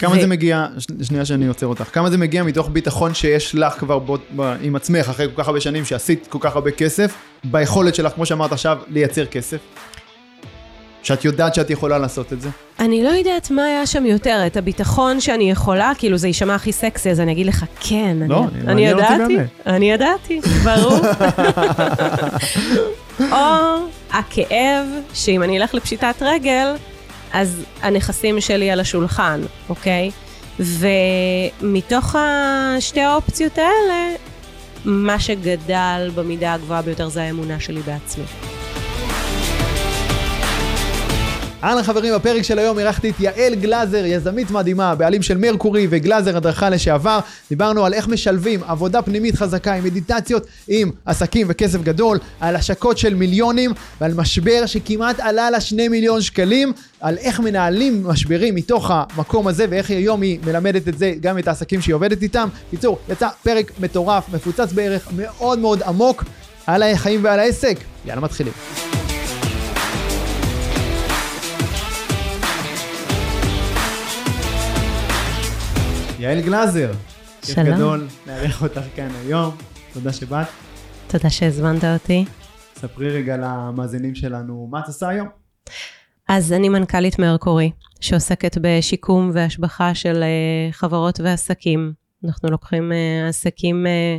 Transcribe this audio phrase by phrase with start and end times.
[0.00, 0.66] כמה ו- זה מגיע,
[1.02, 4.76] שנייה שאני עוצר אותך, כמה זה מגיע מתוך ביטחון שיש לך כבר בו, ב, עם
[4.76, 8.52] עצמך, אחרי כל כך הרבה שנים שעשית כל כך הרבה כסף, ביכולת שלך, כמו שאמרת
[8.52, 9.58] עכשיו, לייצר כסף?
[11.02, 12.48] שאת יודעת שאת יכולה לעשות את זה?
[12.78, 16.72] אני לא יודעת מה היה שם יותר, את הביטחון שאני יכולה, כאילו זה יישמע הכי
[16.72, 19.36] סקסי, אז אני אגיד לך, כן, לא, אני, אני- אני ידעתי.
[19.66, 20.98] אני ידעתי, ברור.
[23.32, 23.76] או
[24.12, 26.66] הכאב, שאם אני אלך לפשיטת רגל,
[27.32, 30.10] אז הנכסים שלי על השולחן, אוקיי?
[30.60, 34.14] ומתוך השתי האופציות האלה,
[34.84, 38.24] מה שגדל במידה הגבוהה ביותר זה האמונה שלי בעצמי.
[41.64, 46.36] אהלן חברים, בפרק של היום אירחתי את יעל גלאזר, יזמית מדהימה, בעלים של מרקורי וגלאזר
[46.36, 47.18] הדרכה לשעבר.
[47.50, 52.98] דיברנו על איך משלבים עבודה פנימית חזקה עם מדיטציות, עם עסקים וכסף גדול, על השקות
[52.98, 58.90] של מיליונים ועל משבר שכמעט עלה לה שני מיליון שקלים, על איך מנהלים משברים מתוך
[58.94, 62.48] המקום הזה ואיך היום היא מלמדת את זה גם את העסקים שהיא עובדת איתם.
[62.68, 66.24] בקיצור, יצא פרק מטורף, מפוצץ בערך, מאוד מאוד עמוק,
[66.66, 67.76] על החיים ועל העסק.
[68.06, 68.99] יאללה מתחילים.
[76.20, 76.92] יעל גלאזר.
[77.42, 77.74] כיף שלום.
[77.74, 79.56] גדול לארח אותך כאן היום,
[79.92, 80.46] תודה שבאת.
[81.06, 82.24] תודה שהזמנת אותי.
[82.74, 85.28] ספרי רגע למאזינים שלנו מה את עושה היום.
[86.28, 91.92] אז אני מנכ"לית מרקורי, שעוסקת בשיקום והשבחה של אה, חברות ועסקים.
[92.24, 94.18] אנחנו לוקחים אה, עסקים אה,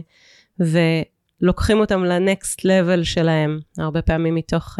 [1.42, 4.80] ולוקחים אותם לנקסט לבל שלהם, הרבה פעמים מתוך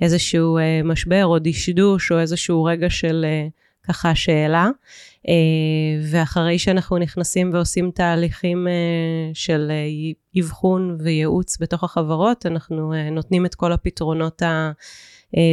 [0.00, 3.24] איזשהו משבר או דשדוש או איזשהו רגע של
[3.88, 4.68] ככה שאלה.
[5.28, 5.34] אה,
[6.10, 13.54] ואחרי שאנחנו נכנסים ועושים תהליכים אה, של אה, אבחון וייעוץ בתוך החברות, אנחנו נותנים את
[13.54, 14.72] כל הפתרונות ה...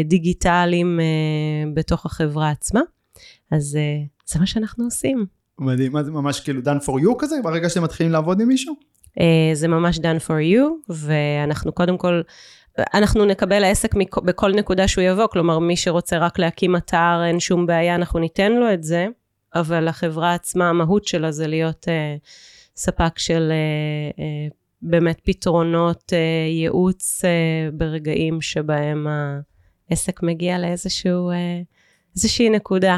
[0.05, 2.81] דיגיטליים אה, בתוך החברה עצמה.
[3.51, 3.77] אז
[4.25, 5.25] זה מה שאנחנו עושים.
[5.59, 8.75] מדהים, מה זה ממש כאילו done for you כזה, ברגע שאתם מתחילים לעבוד עם מישהו?
[9.53, 12.21] זה ממש done for you, ואנחנו קודם כל,
[12.93, 17.65] אנחנו נקבל העסק בכל נקודה שהוא יבוא, כלומר מי שרוצה רק להקים אתר, אין שום
[17.65, 19.07] בעיה, אנחנו ניתן לו את זה,
[19.55, 22.15] אבל החברה עצמה, המהות שלה זה להיות אה,
[22.75, 24.47] ספק של אה, אה,
[24.81, 29.07] באמת פתרונות, אה, ייעוץ אה, ברגעים שבהם
[29.89, 31.61] העסק מגיע לאיזשהו, אה,
[32.15, 32.97] איזושהי נקודה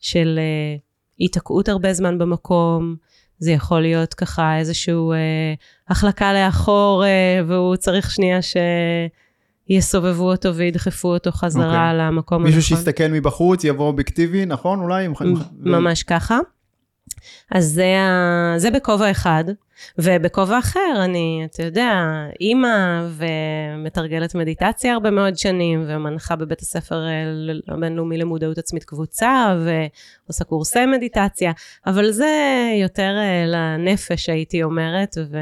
[0.00, 0.76] של אה,
[1.18, 2.96] היתקעות הרבה זמן במקום,
[3.38, 5.18] זה יכול להיות ככה איזשהו אה,
[5.88, 8.38] החלקה לאחור, אה, והוא צריך שנייה
[9.68, 11.98] שיסובבו אותו וידחפו אותו חזרה אוקיי.
[11.98, 12.76] למקום מישהו הנכון.
[12.76, 14.80] שיסתכל מבחוץ, יבוא אובייקטיבי, נכון?
[14.80, 15.08] אולי?
[15.60, 16.38] ממש ככה.
[17.54, 19.44] אז זה, ה- זה בכובע אחד,
[19.98, 21.92] ובכובע אחר אני, אתה יודע,
[22.40, 30.44] אימא ומתרגלת מדיטציה הרבה מאוד שנים, ומנחה בבית הספר אה, הבינלאומי למודעות עצמית קבוצה, ועושה
[30.44, 31.52] קורסי מדיטציה,
[31.86, 32.30] אבל זה
[32.82, 35.38] יותר אה, לנפש, הייתי אומרת, ו...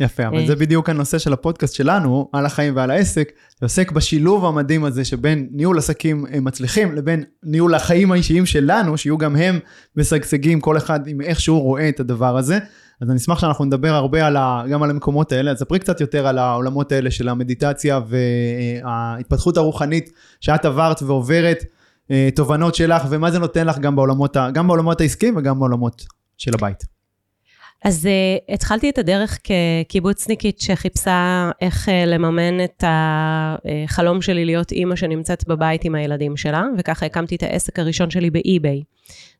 [0.00, 0.46] יפה, אבל אה.
[0.46, 5.48] זה בדיוק הנושא של הפודקאסט שלנו, על החיים ועל העסק, שעוסק בשילוב המדהים הזה שבין
[5.52, 9.58] ניהול עסקים מצליחים לבין ניהול החיים האישיים שלנו, שיהיו גם הם
[9.96, 12.58] משגשגים, כל אחד עם איך שהוא רואה את הדבר הזה.
[13.04, 16.00] אז אני אשמח שאנחנו נדבר הרבה על ה, גם על המקומות האלה, אז ספרי קצת
[16.00, 20.10] יותר על העולמות האלה של המדיטציה וההתפתחות הרוחנית
[20.40, 21.64] שאת עברת ועוברת,
[22.10, 26.04] אה, תובנות שלך ומה זה נותן לך גם בעולמות, גם בעולמות העסקיים וגם בעולמות
[26.38, 26.93] של הבית.
[27.84, 34.96] אז uh, התחלתי את הדרך כקיבוצניקית שחיפשה איך uh, לממן את החלום שלי להיות אימא
[34.96, 38.82] שנמצאת בבית עם הילדים שלה, וככה הקמתי את העסק הראשון שלי באי-ביי.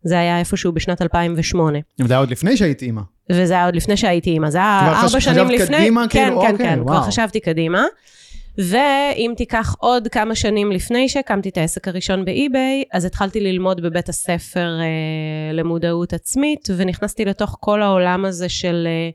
[0.02, 3.02] זה היה איפשהו בשנת 2008, זה היה עוד לפני שהיית אימא.
[3.32, 5.76] וזה היה עוד לפני שהייתי אימא, זה היה כבר ארבע שנים חשבת לפני.
[5.76, 6.40] קדימה, כן, כאילו?
[6.40, 7.02] כן, אוקיי, כן, כבר וואו.
[7.02, 7.84] חשבתי קדימה.
[8.58, 14.08] ואם תיקח עוד כמה שנים לפני שהקמתי את העסק הראשון באי-ביי, אז התחלתי ללמוד בבית
[14.08, 19.10] הספר אה, למודעות עצמית, ונכנסתי לתוך כל העולם הזה של אה,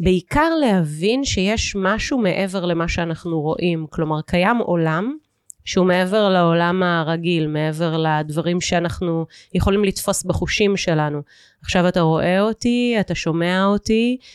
[0.00, 3.86] בעיקר להבין שיש משהו מעבר למה שאנחנו רואים.
[3.90, 5.16] כלומר, קיים עולם
[5.64, 11.22] שהוא מעבר לעולם הרגיל, מעבר לדברים שאנחנו יכולים לתפוס בחושים שלנו.
[11.62, 14.26] עכשיו אתה רואה אותי, אתה שומע אותי, אה,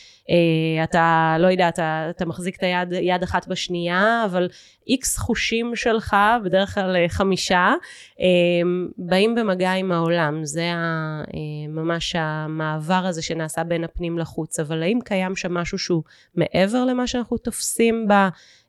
[0.84, 4.48] אתה, לא יודע, אתה, אתה מחזיק את היד, יד אחת בשנייה, אבל
[4.86, 7.72] איקס חושים שלך, בדרך כלל אה, חמישה,
[8.20, 8.26] אה,
[8.98, 10.44] באים במגע עם העולם.
[10.44, 11.24] זה אה,
[11.68, 14.60] ממש המעבר הזה שנעשה בין הפנים לחוץ.
[14.60, 16.02] אבל האם קיים שם משהו שהוא
[16.34, 18.08] מעבר למה שאנחנו תופסים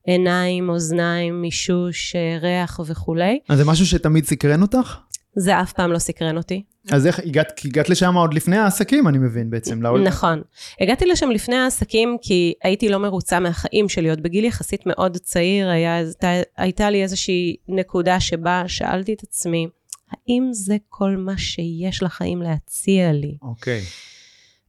[0.07, 3.39] בעיניים, אוזניים, מישוש, אה, ריח וכולי?
[3.49, 4.97] אז זה משהו שתמיד סקרן אותך?
[5.35, 6.63] זה אף פעם לא סקרן אותי.
[6.91, 9.81] אז איך הגעת, הגעת לשם עוד לפני העסקים, אני מבין בעצם.
[9.81, 10.41] לעול- נכון.
[10.81, 14.09] הגעתי לשם לפני העסקים כי הייתי לא מרוצה מהחיים שלי.
[14.09, 19.67] עוד בגיל יחסית מאוד צעיר, היה, הייתה, הייתה לי איזושהי נקודה שבה שאלתי את עצמי,
[20.11, 23.37] האם זה כל מה שיש לחיים להציע לי?
[23.41, 23.81] אוקיי.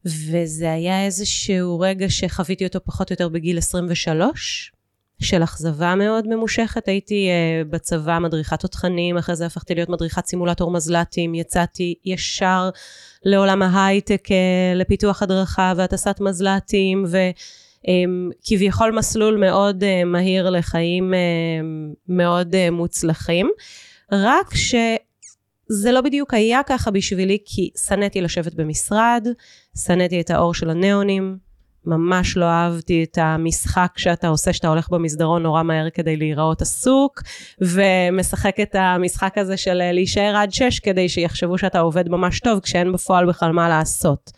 [0.05, 4.71] וזה היה איזשהו רגע שחוויתי אותו פחות או יותר בגיל 23,
[5.21, 6.87] של אכזבה מאוד ממושכת.
[6.87, 12.69] הייתי uh, בצבא מדריכת תותחנים, אחרי זה הפכתי להיות מדריכת סימולטור מזל"טים, יצאתי ישר
[13.23, 17.05] לעולם ההייטק, uh, לפיתוח הדרכה והטסת מזל"טים,
[18.43, 23.49] וכביכול um, מסלול מאוד uh, מהיר לחיים uh, מאוד uh, מוצלחים.
[24.11, 24.75] רק ש...
[25.69, 29.27] זה לא בדיוק היה ככה בשבילי, כי שנאתי לשבת במשרד,
[29.85, 31.37] שנאתי את האור של הניאונים,
[31.87, 37.21] ממש לא אהבתי את המשחק שאתה עושה, שאתה הולך במסדרון נורא מהר כדי להיראות עסוק,
[37.61, 42.91] ומשחק את המשחק הזה של להישאר עד שש כדי שיחשבו שאתה עובד ממש טוב, כשאין
[42.93, 44.31] בפועל בכלל מה לעשות.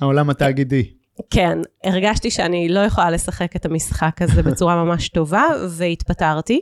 [0.00, 0.84] העולם התאגידי.
[1.30, 6.60] כן, הרגשתי שאני לא יכולה לשחק את המשחק הזה בצורה ממש טובה, והתפטרתי.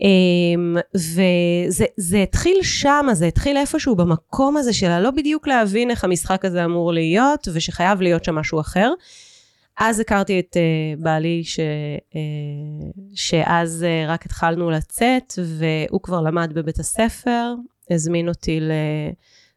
[0.00, 6.44] אמ, וזה התחיל שם, זה התחיל איפשהו במקום הזה של לא בדיוק להבין איך המשחק
[6.44, 8.92] הזה אמור להיות, ושחייב להיות שם משהו אחר.
[9.78, 12.14] אז הכרתי את uh, בעלי, ש, uh,
[13.14, 17.54] שאז uh, רק התחלנו לצאת, והוא כבר למד בבית הספר,
[17.90, 18.60] הזמין אותי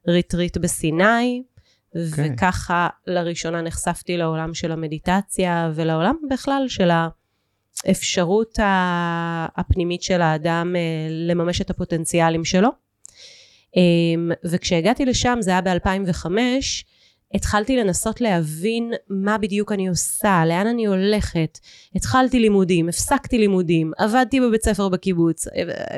[0.08, 2.00] לריטריט בסיני, okay.
[2.12, 2.30] אוקיי.
[2.34, 6.90] וככה לראשונה נחשפתי לעולם של המדיטציה, ולעולם בכלל של
[7.86, 8.60] האפשרות
[9.56, 10.76] הפנימית של האדם
[11.10, 12.70] לממש את הפוטנציאלים שלו.
[14.46, 16.26] וכשהגעתי לשם, זה היה ב-2005,
[17.34, 21.60] התחלתי לנסות להבין מה בדיוק אני עושה, לאן אני הולכת.
[21.96, 25.48] התחלתי לימודים, הפסקתי לימודים, עבדתי בבית ספר בקיבוץ,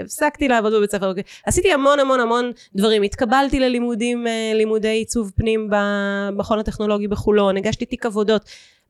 [0.02, 3.04] הפסקתי לעבוד בבית ספר בקיבוץ, עשיתי המון המון המון דברים.
[3.04, 8.42] התקבלתי ללימודים, אה, לימודי עיצוב פנים במכון הטכנולוגי בחולון, הגשתי תיק עבודות.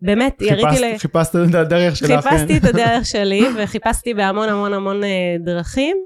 [0.02, 0.98] באמת, יריתי ל...
[0.98, 2.28] חיפשת את הדרך שלך.
[2.28, 5.10] חיפשתי את הדרך שלי, וחיפשתי בהמון המון המון אה,
[5.40, 5.98] דרכים.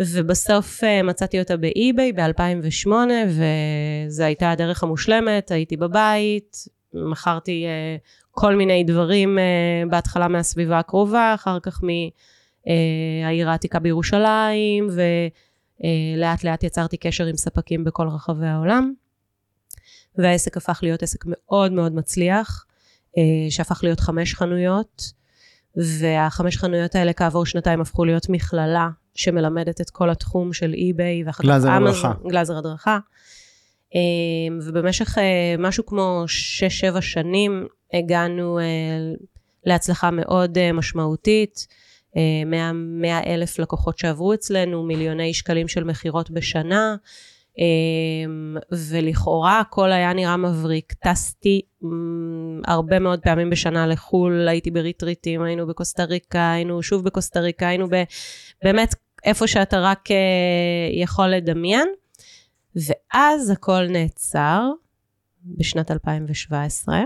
[0.00, 2.90] ובסוף uh, מצאתי אותה באי-ביי ב-2008,
[3.28, 6.56] וזו הייתה הדרך המושלמת, הייתי בבית,
[6.94, 16.44] מכרתי uh, כל מיני דברים uh, בהתחלה מהסביבה הקרובה, אחר כך מהעיר העתיקה בירושלים, ולאט
[16.44, 18.92] לאט יצרתי קשר עם ספקים בכל רחבי העולם.
[20.18, 22.64] והעסק הפך להיות עסק מאוד מאוד מצליח,
[23.50, 25.12] שהפך להיות חמש חנויות,
[25.76, 31.42] והחמש חנויות האלה כעבור שנתיים הפכו להיות מכללה שמלמדת את כל התחום של אי-ביי, ואחר
[31.42, 32.12] כך גלאזר הדרכה.
[32.28, 32.98] גלאזר הדרכה.
[33.94, 36.24] אמ, ובמשך אה, משהו כמו
[36.96, 38.64] 6-7 שנים הגענו אה,
[39.64, 41.66] להצלחה מאוד אה, משמעותית.
[42.46, 46.96] 100 אלף לקוחות שעברו אצלנו, מיליוני שקלים של מכירות בשנה,
[47.58, 48.56] אמ,
[48.90, 50.92] ולכאורה הכל היה נראה מבריק.
[50.92, 57.40] טסתי אמ, הרבה מאוד פעמים בשנה לחו"ל, הייתי בריטריטים, היינו בקוסטה ריקה, היינו שוב בקוסטה
[57.40, 58.02] ריקה, היינו ב...
[58.64, 58.94] באמת
[59.24, 60.12] איפה שאתה רק uh,
[61.02, 61.88] יכול לדמיין.
[62.76, 64.62] ואז הכל נעצר
[65.44, 67.00] בשנת 2017.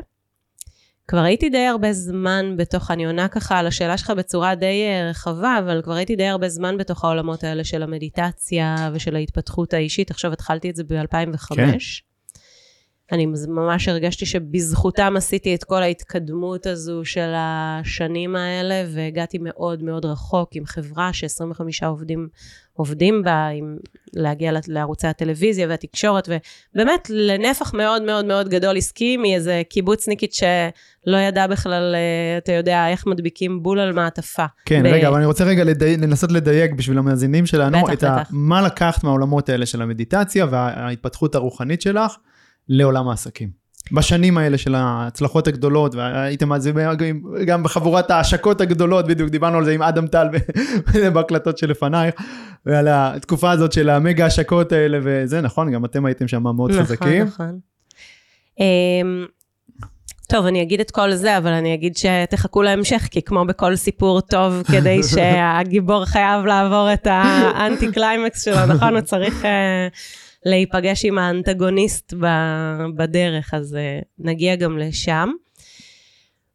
[1.09, 5.11] כבר הייתי די הרבה זמן בתוך, אני עונה ככה על השאלה שלך בצורה די uh,
[5.11, 10.11] רחבה, אבל כבר הייתי די הרבה זמן בתוך העולמות האלה של המדיטציה ושל ההתפתחות האישית.
[10.11, 11.55] עכשיו התחלתי את זה ב-2005.
[11.57, 11.79] כן.
[13.13, 20.05] אני ממש הרגשתי שבזכותם עשיתי את כל ההתקדמות הזו של השנים האלה, והגעתי מאוד מאוד
[20.05, 22.29] רחוק עם חברה ש-25 עובדים
[22.75, 23.77] עובדים בה, עם
[24.15, 31.47] להגיע לערוצי הטלוויזיה והתקשורת, ובאמת לנפח מאוד מאוד מאוד גדול עסקי מאיזה קיבוצניקית שלא ידעה
[31.47, 34.45] בכלל, אה, אתה יודע, איך מדביקים בול על מעטפה.
[34.65, 34.87] כן, ב...
[34.87, 35.97] רגע, אבל אני רוצה רגע לדי...
[35.97, 38.07] לנסות לדייק בשביל המאזינים שלנו, בטח, את בטח.
[38.07, 38.23] ה...
[38.31, 42.17] מה לקחת מהעולמות האלה של המדיטציה וההתפתחות הרוחנית שלך.
[42.69, 43.63] לעולם העסקים.
[43.93, 46.73] בשנים האלה של ההצלחות הגדולות, והייתם זה
[47.47, 50.27] גם בחבורת ההשקות הגדולות, בדיוק דיברנו על זה עם אדם טל
[51.15, 52.15] בהקלטות שלפנייך,
[52.67, 56.83] ועל התקופה הזאת של המגה השקות האלה וזה, נכון, גם אתם הייתם שם מאוד נכון,
[56.83, 57.25] חזקים.
[57.25, 57.61] נכון,
[58.59, 59.27] נכון.
[60.29, 64.21] טוב, אני אגיד את כל זה, אבל אני אגיד שתחכו להמשך, כי כמו בכל סיפור
[64.21, 68.95] טוב, כדי שהגיבור חייב לעבור את האנטי קליימקס שלו, נכון?
[68.95, 69.45] הוא צריך...
[70.47, 72.15] אה, להיפגש עם האנטגוניסט
[72.97, 75.29] בדרך, אז אה, נגיע גם לשם.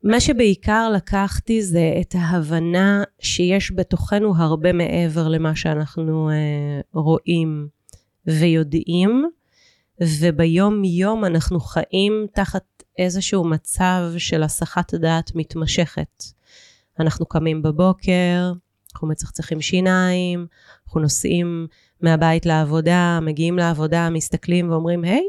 [0.03, 7.67] מה שבעיקר לקחתי זה את ההבנה שיש בתוכנו הרבה מעבר למה שאנחנו uh, רואים
[8.27, 9.25] ויודעים,
[10.01, 16.24] וביום יום אנחנו חיים תחת איזשהו מצב של הסחת דעת מתמשכת.
[17.00, 18.51] אנחנו קמים בבוקר,
[18.94, 20.48] אנחנו מצחצחים שיניים,
[20.86, 21.67] אנחנו נוסעים
[22.01, 25.22] מהבית לעבודה, מגיעים לעבודה, מסתכלים ואומרים, היי, hey,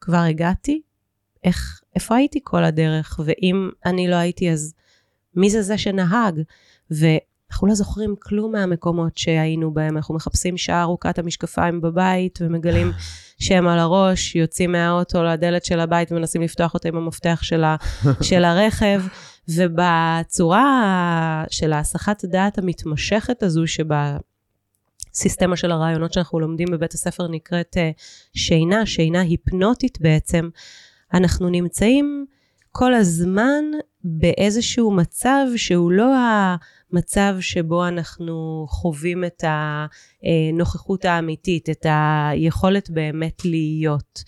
[0.00, 0.80] כבר הגעתי?
[1.44, 3.20] איך, איפה הייתי כל הדרך?
[3.24, 4.74] ואם אני לא הייתי, אז
[5.36, 6.40] מי זה זה שנהג?
[7.50, 12.90] אנחנו לא זוכרים כלום מהמקומות שהיינו בהם, אנחנו מחפשים שעה ארוכת המשקפיים בבית ומגלים
[13.44, 17.76] שהם על הראש, יוצאים מהאוטו לדלת של הבית ומנסים לפתוח אותה עם המפתח של, ה,
[18.28, 19.02] של הרכב.
[19.48, 20.64] ובצורה
[21.50, 23.66] של ההסחת דעת המתמשכת הזו,
[25.14, 27.90] שבסיסטמה של הרעיונות שאנחנו לומדים בבית הספר נקראת אה,
[28.34, 30.48] שינה, שינה היפנוטית בעצם,
[31.14, 32.26] אנחנו נמצאים
[32.72, 33.64] כל הזמן
[34.04, 36.12] באיזשהו מצב שהוא לא
[36.92, 39.44] המצב שבו אנחנו חווים את
[40.22, 44.22] הנוכחות האמיתית, את היכולת באמת להיות.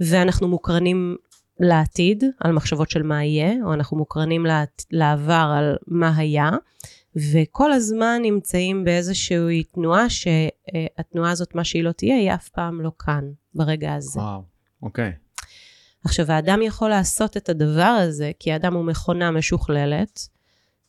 [0.00, 1.16] ואנחנו מוקרנים
[1.60, 4.46] לעתיד, על מחשבות של מה יהיה, או אנחנו מוקרנים
[4.90, 6.50] לעבר על מה היה,
[7.16, 12.92] וכל הזמן נמצאים באיזושהי תנועה שהתנועה הזאת, מה שהיא לא תהיה, היא אף פעם לא
[12.98, 14.20] כאן, ברגע הזה.
[14.20, 14.42] וואו,
[14.82, 15.12] אוקיי.
[16.04, 20.28] עכשיו, האדם יכול לעשות את הדבר הזה, כי האדם הוא מכונה משוכללת,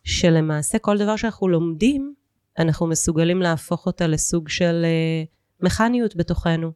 [0.03, 2.13] שלמעשה כל דבר שאנחנו לומדים,
[2.60, 6.72] אנחנו מסוגלים להפוך אותה לסוג של uh, מכניות בתוכנו.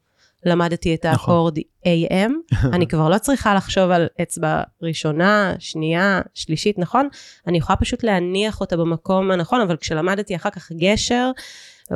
[0.45, 1.33] למדתי את נכון.
[1.33, 2.31] האקורד AM,
[2.75, 7.07] אני כבר לא צריכה לחשוב על אצבע ראשונה, שנייה, שלישית, נכון?
[7.47, 11.31] אני יכולה פשוט להניח אותה במקום הנכון, אבל כשלמדתי אחר כך גשר,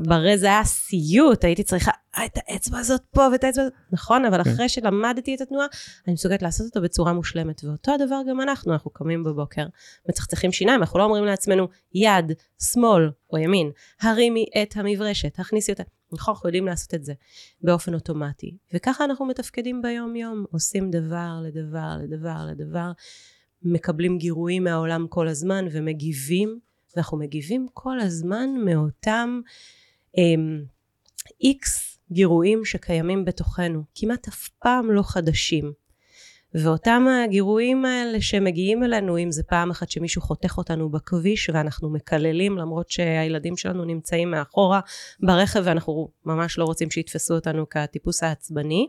[0.02, 4.26] ברי זה היה סיוט, הייתי צריכה אה, את האצבע הזאת פה ואת האצבע הזאת, נכון,
[4.26, 4.50] אבל כן.
[4.50, 5.68] אחרי שלמדתי את התנועה,
[6.08, 7.64] אני מסוגלת לעשות אותה בצורה מושלמת.
[7.64, 9.66] ואותו הדבר גם אנחנו, אנחנו קמים בבוקר,
[10.10, 12.32] מצחצחים שיניים, אנחנו לא אומרים לעצמנו, יד,
[12.74, 13.72] שמאל או ימין,
[14.02, 15.84] הרימי את המברשת, הכניסי אותה.
[16.14, 17.14] נכון, אנחנו יודעים לעשות את זה
[17.62, 18.58] באופן אוטומטי.
[18.74, 22.92] וככה אנחנו מתפקדים ביום-יום, עושים דבר לדבר לדבר לדבר,
[23.62, 26.60] מקבלים גירויים מהעולם כל הזמן ומגיבים,
[26.96, 29.42] ואנחנו מגיבים כל הזמן מאותם
[31.42, 35.74] איקס אמ, גירויים שקיימים בתוכנו, כמעט אף פעם לא חדשים.
[36.56, 42.58] ואותם הגירויים האלה שמגיעים אלינו, אם זה פעם אחת שמישהו חותך אותנו בכביש ואנחנו מקללים
[42.58, 44.80] למרות שהילדים שלנו נמצאים מאחורה
[45.20, 48.88] ברכב ואנחנו ממש לא רוצים שיתפסו אותנו כטיפוס העצבני,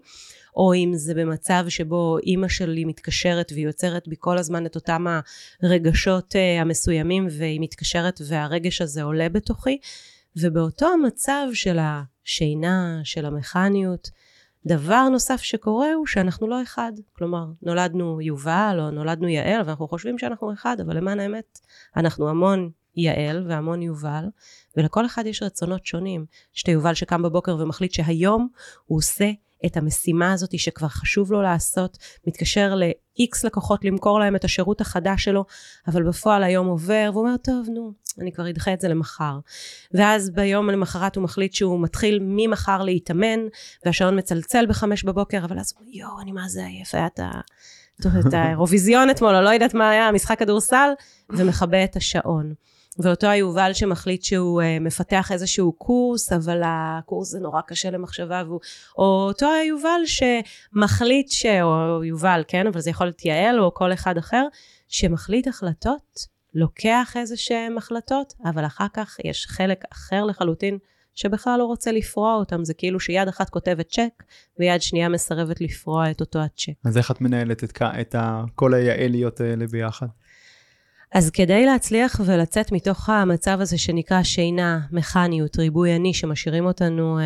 [0.56, 5.06] או אם זה במצב שבו אימא שלי מתקשרת והיא יוצרת בי כל הזמן את אותם
[5.62, 9.78] הרגשות אה, המסוימים והיא מתקשרת והרגש הזה עולה בתוכי,
[10.36, 14.08] ובאותו המצב של השינה, של המכניות,
[14.66, 16.92] דבר נוסף שקורה הוא שאנחנו לא אחד.
[17.12, 21.58] כלומר, נולדנו יובל או נולדנו יעל ואנחנו חושבים שאנחנו אחד, אבל למען האמת,
[21.96, 24.24] אנחנו המון יעל והמון יובל,
[24.76, 26.26] ולכל אחד יש רצונות שונים.
[26.56, 28.48] יש את היובל שקם בבוקר ומחליט שהיום
[28.84, 29.30] הוא עושה
[29.66, 35.24] את המשימה הזאת שכבר חשוב לו לעשות, מתקשר ל-X לקוחות למכור להם את השירות החדש
[35.24, 35.44] שלו,
[35.88, 39.38] אבל בפועל היום עובר, והוא אומר, טוב, נו, אני כבר אדחה את זה למחר.
[39.94, 43.40] ואז ביום למחרת הוא מחליט שהוא מתחיל ממחר להתאמן,
[43.84, 47.18] והשעון מצלצל בחמש בבוקר, אבל אז הוא אומר, יואו, אני מה זה עייף, היה את
[47.18, 47.30] ה...
[48.00, 50.90] את האירוויזיון אתמול, או לא יודעת מה היה, משחק כדורסל,
[51.30, 52.54] ומכבה את השעון.
[52.98, 58.60] ואותו היובל שמחליט שהוא uh, מפתח איזשהו קורס, אבל הקורס זה נורא קשה למחשבה, והוא,
[58.98, 61.46] או אותו היובל שמחליט, ש...
[61.46, 64.46] או יובל, כן, אבל זה יכול להיות יעל או כל אחד אחר,
[64.88, 70.78] שמחליט החלטות, לוקח איזה שהן החלטות, אבל אחר כך יש חלק אחר לחלוטין
[71.14, 74.22] שבכלל לא רוצה לפרוע אותם, זה כאילו שיד אחת כותבת צ'ק,
[74.58, 76.72] ויד שנייה מסרבת לפרוע את אותו הצ'ק.
[76.84, 78.14] אז איך את מנהלת את, את
[78.54, 80.06] כל היעליות האלה ביחד?
[81.14, 87.24] אז כדי להצליח ולצאת מתוך המצב הזה שנקרא שינה, מכניות, ריבוי אני, שמשאירים אותנו אה,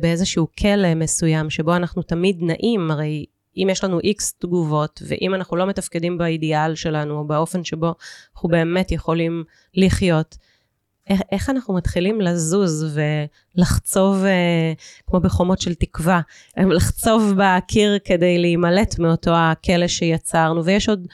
[0.00, 3.24] באיזשהו כלא מסוים, שבו אנחנו תמיד נעים, הרי
[3.56, 7.94] אם יש לנו איקס תגובות, ואם אנחנו לא מתפקדים באידיאל שלנו, או באופן שבו
[8.34, 9.44] אנחנו באמת יכולים
[9.74, 10.36] לחיות,
[11.10, 12.98] איך, איך אנחנו מתחילים לזוז
[13.56, 14.72] ולחצוב, אה,
[15.06, 16.20] כמו בחומות של תקווה,
[16.56, 21.06] לחצוב בקיר כדי להימלט מאותו הכלא שיצרנו, ויש עוד...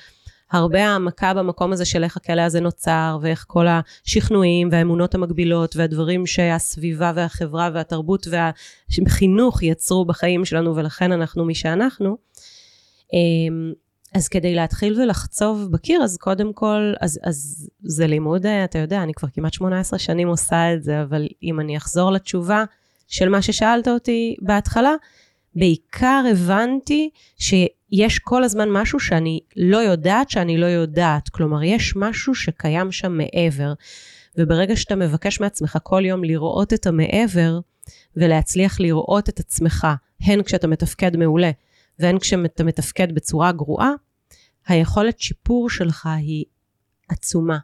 [0.53, 6.27] הרבה העמקה במקום הזה של איך הכלא הזה נוצר, ואיך כל השכנועים והאמונות המקבילות, והדברים
[6.27, 12.17] שהסביבה והחברה והתרבות והחינוך יצרו בחיים שלנו, ולכן אנחנו מי שאנחנו.
[13.13, 13.73] אמ,
[14.15, 19.15] אז כדי להתחיל ולחצוב בקיר, אז קודם כל, אז, אז זה לימוד, אתה יודע, אני
[19.15, 22.65] כבר כמעט 18 שנים עושה את זה, אבל אם אני אחזור לתשובה
[23.09, 24.95] של מה ששאלת אותי בהתחלה,
[25.59, 31.29] בעיקר הבנתי שיש כל הזמן משהו שאני לא יודעת שאני לא יודעת.
[31.29, 33.73] כלומר, יש משהו שקיים שם מעבר.
[34.39, 37.61] וברגע שאתה מבקש מעצמך כל יום לראות את המעבר,
[38.17, 39.87] ולהצליח לראות את עצמך,
[40.21, 41.51] הן כשאתה מתפקד מעולה,
[41.99, 43.91] והן כשאתה מתפקד בצורה גרועה,
[44.67, 46.45] היכולת שיפור שלך היא
[47.09, 47.59] עצומה.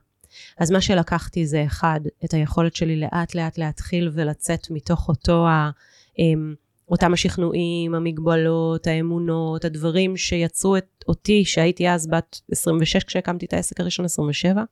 [0.58, 5.70] אז מה שלקחתי זה אחד, את היכולת שלי לאט לאט להתחיל ולצאת מתוך אותו ה...
[6.18, 6.54] אמ,
[6.88, 13.80] אותם השכנועים, המגבלות, האמונות, הדברים שיצרו את אותי, שהייתי אז בת 26 כשהקמתי את העסק
[13.80, 14.64] הראשון, 27.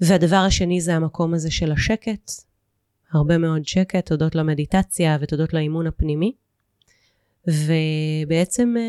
[0.00, 2.30] והדבר השני זה המקום הזה של השקט,
[3.12, 6.32] הרבה מאוד שקט, תודות למדיטציה ותודות לאימון הפנימי.
[7.46, 8.82] ובעצם אה,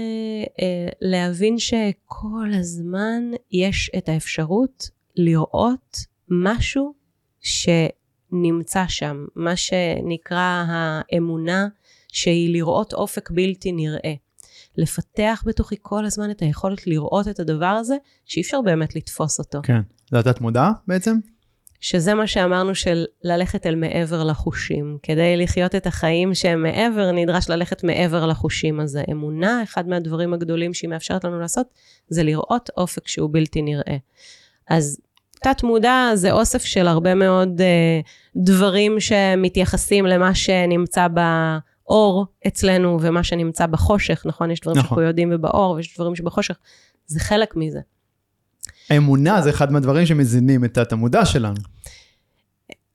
[0.61, 5.97] אה, להבין שכל הזמן יש את האפשרות לראות
[6.29, 6.93] משהו
[8.31, 11.67] שנמצא שם, מה שנקרא האמונה
[12.07, 14.13] שהיא לראות אופק בלתי נראה.
[14.77, 17.95] לפתח בתוכי כל הזמן את היכולת לראות את הדבר הזה,
[18.25, 19.59] שאי אפשר באמת לתפוס אותו.
[19.63, 19.81] כן.
[20.11, 21.15] זה התת מודע בעצם?
[21.81, 24.97] שזה מה שאמרנו של ללכת אל מעבר לחושים.
[25.03, 28.79] כדי לחיות את החיים שהם מעבר, נדרש ללכת מעבר לחושים.
[28.79, 31.67] אז האמונה, אחד מהדברים הגדולים שהיא מאפשרת לנו לעשות,
[32.07, 33.97] זה לראות אופק שהוא בלתי נראה.
[34.69, 35.01] אז
[35.43, 43.23] תת מודע זה אוסף של הרבה מאוד uh, דברים שמתייחסים למה שנמצא באור אצלנו ומה
[43.23, 44.51] שנמצא בחושך, נכון?
[44.51, 44.89] יש דברים נכון.
[44.89, 46.55] שאנחנו יודעים ובאור ויש דברים שבחושך.
[47.07, 47.79] זה חלק מזה.
[48.97, 51.55] אמונה זה אחד מהדברים שמזינים את תת המודע שלנו.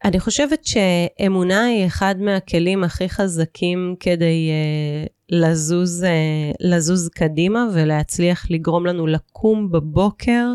[0.05, 8.51] אני חושבת שאמונה היא אחד מהכלים הכי חזקים כדי uh, לזוז, uh, לזוז קדימה ולהצליח
[8.51, 10.47] לגרום לנו לקום בבוקר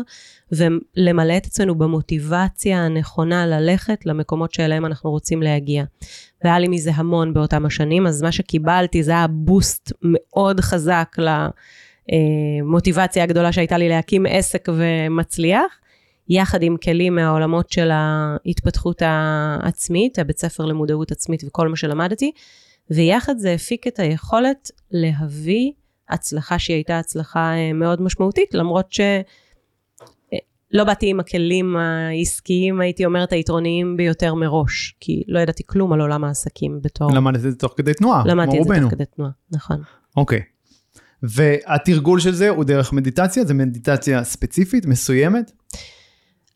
[0.52, 5.84] ולמלא את עצמנו במוטיבציה הנכונה ללכת למקומות שאליהם אנחנו רוצים להגיע.
[6.44, 11.16] והיה לי מזה המון באותם השנים, אז מה שקיבלתי זה היה בוסט מאוד חזק
[12.08, 15.79] למוטיבציה הגדולה שהייתה לי להקים עסק ומצליח.
[16.30, 22.32] יחד עם כלים מהעולמות של ההתפתחות העצמית, הבית ספר למודעות עצמית וכל מה שלמדתי,
[22.90, 25.72] ויחד זה הפיק את היכולת להביא
[26.08, 29.00] הצלחה שהיא הייתה הצלחה אה, מאוד משמעותית, למרות ש...
[29.00, 30.38] אה,
[30.72, 36.00] לא באתי עם הכלים העסקיים, הייתי אומרת, היתרוניים ביותר מראש, כי לא ידעתי כלום על
[36.00, 37.12] עולם העסקים בתור...
[37.12, 39.82] למדת את זה תוך כדי תנועה, למדתי את זה תוך כדי תנועה, נכון.
[40.16, 40.40] אוקיי.
[41.22, 43.44] והתרגול של זה הוא דרך מדיטציה?
[43.44, 45.52] זה מדיטציה ספציפית, מסוימת?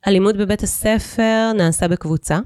[0.04, 2.38] הלימוד בבית הספר נעשה בקבוצה,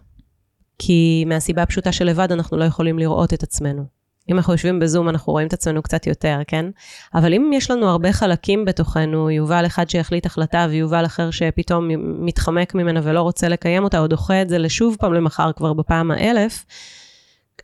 [0.79, 3.85] כי מהסיבה הפשוטה שלבד אנחנו לא יכולים לראות את עצמנו.
[4.31, 6.67] אם אנחנו יושבים בזום, אנחנו רואים את עצמנו קצת יותר, כן?
[7.15, 11.89] אבל אם יש לנו הרבה חלקים בתוכנו, יובל אחד שיחליט החלטה ויובל אחר שפתאום
[12.27, 16.11] מתחמק ממנה ולא רוצה לקיים אותה, או דוחה את זה לשוב פעם למחר כבר בפעם
[16.11, 16.65] האלף,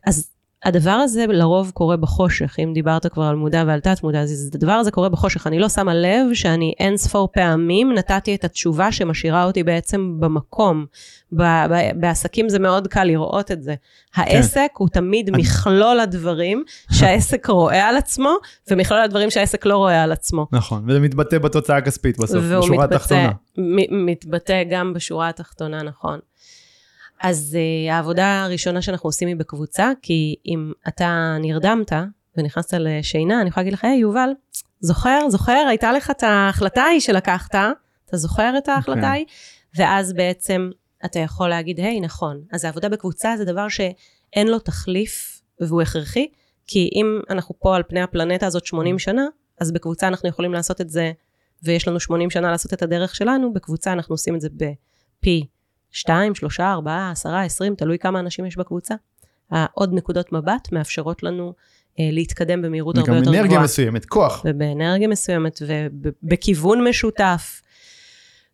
[0.05, 0.34] אז
[0.65, 4.71] הדבר הזה לרוב קורה בחושך, אם דיברת כבר על מודע ועל תת מודע, אז הדבר
[4.71, 5.47] הזה קורה בחושך.
[5.47, 10.85] אני לא שמה לב שאני אין ספור פעמים נתתי את התשובה שמשאירה אותי בעצם במקום.
[11.31, 13.75] ב- ב- בעסקים זה מאוד קל לראות את זה.
[14.15, 14.67] העסק כן.
[14.77, 15.37] הוא תמיד אני...
[15.37, 18.35] מכלול הדברים שהעסק רואה על עצמו,
[18.71, 20.47] ומכלול הדברים שהעסק לא רואה על עצמו.
[20.51, 23.31] נכון, וזה מתבטא בתוצאה הכספית בסוף, בשורה התחתונה.
[23.57, 26.19] והוא מתבטא גם בשורה התחתונה, נכון.
[27.21, 31.91] אז uh, העבודה הראשונה שאנחנו עושים היא בקבוצה, כי אם אתה נרדמת
[32.37, 34.29] ונכנסת לשינה, אני יכולה להגיד לך, היי, יובל,
[34.79, 37.55] זוכר, זוכר, הייתה לך את ההחלטה ההיא שלקחת,
[38.05, 39.09] אתה זוכר את ההחלטה אוקיי.
[39.09, 39.25] ההיא?
[39.25, 39.79] Okay.
[39.79, 40.69] ואז בעצם
[41.05, 42.41] אתה יכול להגיד, היי, נכון.
[42.51, 46.27] אז העבודה בקבוצה זה דבר שאין לו תחליף והוא הכרחי,
[46.67, 49.27] כי אם אנחנו פה על פני הפלנטה הזאת 80 שנה,
[49.61, 51.11] אז בקבוצה אנחנו יכולים לעשות את זה,
[51.63, 55.45] ויש לנו 80 שנה לעשות את הדרך שלנו, בקבוצה אנחנו עושים את זה בפי
[55.95, 58.95] שתיים, שלושה, ארבעה, עשרה, עשרים, תלוי כמה אנשים יש בקבוצה.
[59.51, 61.53] העוד נקודות מבט מאפשרות לנו
[61.99, 63.39] אה, להתקדם במהירות הרבה יותר גבוהה.
[63.39, 64.41] וגם אנרגיה מסוימת, כוח.
[64.45, 67.61] ובאנרגיה מסוימת, ובכיוון משותף.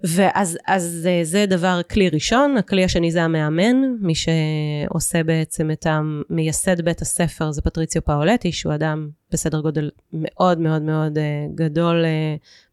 [0.04, 2.58] ואז אז אה, זה דבר, כלי ראשון.
[2.58, 8.74] הכלי השני זה המאמן, מי שעושה בעצם את המייסד בית הספר זה פטריציו פאולטי, שהוא
[8.76, 12.06] אדם בסדר גודל מאוד מאוד מאוד אה, גדול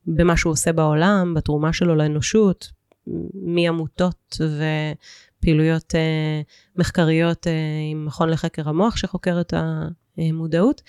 [0.07, 2.78] במה שהוא עושה בעולם, בתרומה שלו לאנושות,
[3.35, 4.37] מעמותות
[5.39, 6.41] ופעילויות אה,
[6.77, 7.53] מחקריות אה,
[7.91, 9.55] עם מכון לחקר המוח שחוקר את
[10.19, 10.83] המודעות.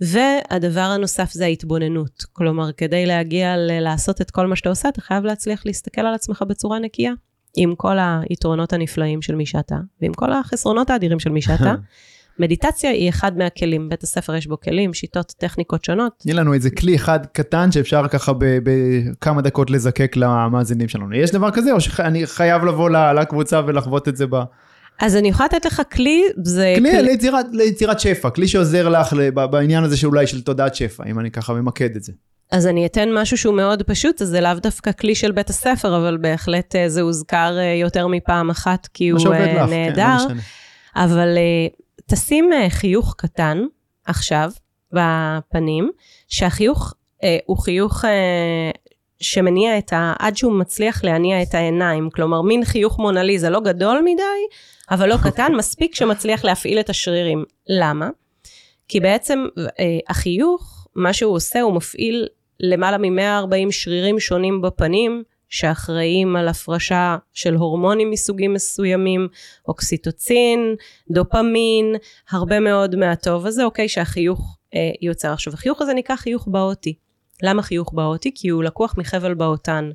[0.00, 2.24] והדבר הנוסף זה ההתבוננות.
[2.32, 6.44] כלומר, כדי להגיע לעשות את כל מה שאתה עושה, אתה חייב להצליח להסתכל על עצמך
[6.48, 7.12] בצורה נקייה,
[7.56, 11.74] עם כל היתרונות הנפלאים של מי שאתה, ועם כל החסרונות האדירים של מי שאתה.
[12.42, 16.12] מדיטציה היא אחד מהכלים, בית הספר יש בו כלים, שיטות, טכניקות שונות.
[16.18, 21.14] תני לנו איזה כלי אחד קטן שאפשר ככה בכמה דקות לזקק למאזינים שלנו.
[21.14, 24.36] יש דבר כזה, או שאני חייב לבוא לקבוצה ולחוות את זה ב...
[25.00, 26.74] אז אני יכולה לתת לך כלי, זה...
[26.76, 27.02] כלי, כלי...
[27.02, 29.16] ליצירת, ליצירת שפע, כלי שעוזר לך
[29.50, 32.12] בעניין הזה שאולי של תודעת שפע, אם אני ככה ממקד את זה.
[32.52, 35.96] אז אני אתן משהו שהוא מאוד פשוט, אז זה לאו דווקא כלי של בית הספר,
[35.96, 39.20] אבל בהחלט אה, זה הוזכר אה, יותר מפעם אחת, כי הוא
[39.68, 40.16] נהדר.
[40.28, 40.40] כן, לא
[40.96, 41.28] אבל
[42.06, 43.58] תשים אה, חיוך קטן
[44.06, 44.50] עכשיו
[44.92, 45.90] בפנים,
[46.28, 48.70] שהחיוך אה, הוא חיוך אה,
[49.20, 50.14] שמניע את ה...
[50.18, 54.22] עד שהוא מצליח להניע את העיניים, כלומר מין חיוך מונליזה, לא גדול מדי,
[54.90, 57.44] אבל לא קטן, מספיק שמצליח להפעיל את השרירים.
[57.68, 58.08] למה?
[58.88, 62.26] כי בעצם אה, החיוך, מה שהוא עושה, הוא מפעיל
[62.60, 69.28] למעלה מ-140 שרירים שונים בפנים, שאחראים על הפרשה של הורמונים מסוגים מסוימים,
[69.68, 70.74] אוקסיטוצין,
[71.10, 71.94] דופמין,
[72.30, 75.32] הרבה מאוד מהטוב הזה, אוקיי, שהחיוך אה, יוצר.
[75.32, 76.94] עכשיו, החיוך הזה נקרא חיוך באוטי.
[77.42, 78.30] למה חיוך באוטי?
[78.34, 79.90] כי הוא לקוח מחבל באותן.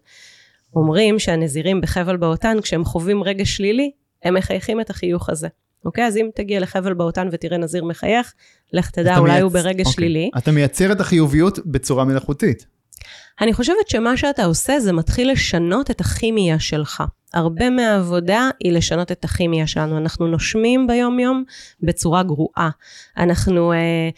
[0.75, 3.91] אומרים שהנזירים בחבל באותן, כשהם חווים רגע שלילי,
[4.23, 5.47] הם מחייכים את החיוך הזה.
[5.85, 6.05] אוקיי?
[6.05, 8.33] אז אם תגיע לחבל באותן ותראה נזיר מחייך,
[8.73, 9.43] לך תדע, אולי מייצ...
[9.43, 9.93] הוא ברגע אוקיי.
[9.93, 10.29] שלילי.
[10.37, 12.76] אתה מייצר את החיוביות בצורה מלאכותית.
[13.41, 17.03] אני חושבת שמה שאתה עושה זה מתחיל לשנות את הכימיה שלך.
[17.33, 19.97] הרבה מהעבודה היא לשנות את הכימיה שלנו.
[19.97, 21.43] אנחנו נושמים ביום יום
[21.81, 22.69] בצורה גרועה.
[23.17, 24.09] אנחנו אה,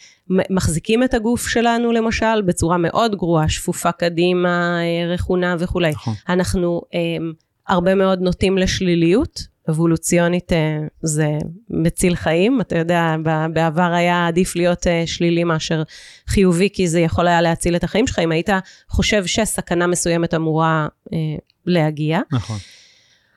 [0.50, 5.90] מחזיקים את הגוף שלנו למשל בצורה מאוד גרועה, שפופה קדימה, אה, רכונה וכולי.
[5.90, 6.14] נכון.
[6.28, 7.00] אנחנו אה,
[7.68, 11.28] הרבה מאוד נוטים לשליליות, אבולוציונית אה, זה
[11.70, 13.16] מציל חיים, אתה יודע,
[13.52, 15.82] בעבר היה עדיף להיות אה, שלילי מאשר
[16.28, 18.48] חיובי, כי זה יכול היה להציל את החיים שלך, אם היית
[18.88, 21.18] חושב שסכנה מסוימת אמורה אה,
[21.66, 22.20] להגיע.
[22.32, 22.56] נכון.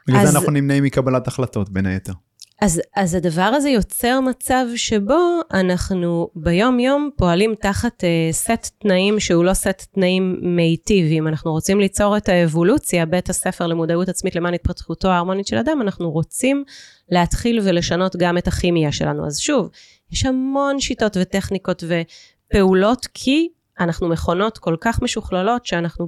[0.08, 2.14] בגלל זה אנחנו נמנעים מקבלת החלטות, בין היתר.
[2.62, 9.20] אז, אז הדבר הזה יוצר מצב שבו אנחנו ביום יום פועלים תחת uh, סט תנאים
[9.20, 11.06] שהוא לא סט תנאים מיטיב.
[11.12, 15.82] אם אנחנו רוצים ליצור את האבולוציה, בית הספר למודעות עצמית למען התפתחותו ההרמונית של אדם,
[15.82, 16.64] אנחנו רוצים
[17.10, 19.26] להתחיל ולשנות גם את הכימיה שלנו.
[19.26, 19.70] אז שוב,
[20.12, 23.48] יש המון שיטות וטכניקות ופעולות, כי
[23.80, 26.08] אנחנו מכונות כל כך משוכללות שאנחנו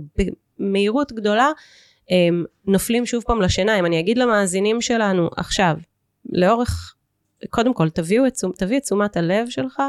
[0.59, 1.49] במהירות גדולה
[2.03, 3.79] um, נופלים שוב פעם לשינה.
[3.79, 5.75] אם אני אגיד למאזינים שלנו עכשיו,
[6.31, 6.95] לאורך,
[7.49, 9.81] קודם כל תביאו את, תביא את תשומת הלב שלך,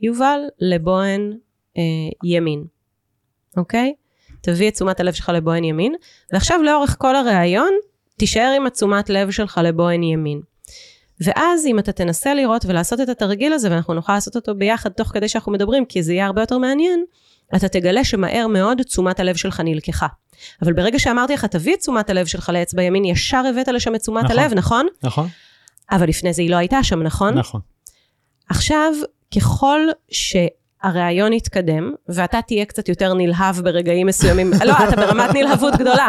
[0.00, 1.32] יובל, לבוהן
[1.76, 1.82] אה,
[2.24, 2.64] ימין,
[3.56, 3.94] אוקיי?
[4.40, 5.94] תביא את תשומת הלב שלך לבוהן ימין,
[6.32, 7.72] ועכשיו לאורך כל הראיון,
[8.16, 10.40] תישאר עם התשומת לב שלך לבוהן ימין.
[11.20, 15.08] ואז אם אתה תנסה לראות ולעשות את התרגיל הזה, ואנחנו נוכל לעשות אותו ביחד תוך
[15.08, 17.04] כדי שאנחנו מדברים, כי זה יהיה הרבה יותר מעניין,
[17.56, 20.06] אתה תגלה שמהר מאוד תשומת הלב שלך נלקחה.
[20.62, 24.00] אבל ברגע שאמרתי לך, תביא את תשומת הלב שלך לאצבע ימין, ישר הבאת לשם את
[24.00, 24.86] תשומת נכון, הלב, נכון?
[25.02, 25.28] נכון.
[25.90, 27.38] אבל לפני זה היא לא הייתה שם, נכון?
[27.38, 27.60] נכון.
[28.48, 28.92] עכשיו,
[29.36, 36.08] ככל שהראיון יתקדם, ואתה תהיה קצת יותר נלהב ברגעים מסוימים, לא, אתה ברמת נלהבות גדולה,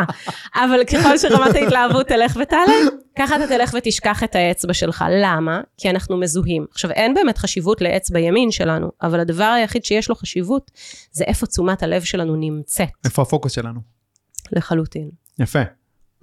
[0.55, 2.73] אבל ככל שרמת ההתלהבות תלך ותעלה,
[3.17, 5.05] ככה אתה תלך ותשכח את האצבע שלך.
[5.23, 5.61] למה?
[5.77, 6.65] כי אנחנו מזוהים.
[6.71, 10.71] עכשיו, אין באמת חשיבות לאצבע ימין שלנו, אבל הדבר היחיד שיש לו חשיבות,
[11.11, 12.89] זה איפה תשומת הלב שלנו נמצאת.
[13.05, 13.79] איפה הפוקוס שלנו.
[14.51, 15.09] לחלוטין.
[15.39, 15.59] יפה.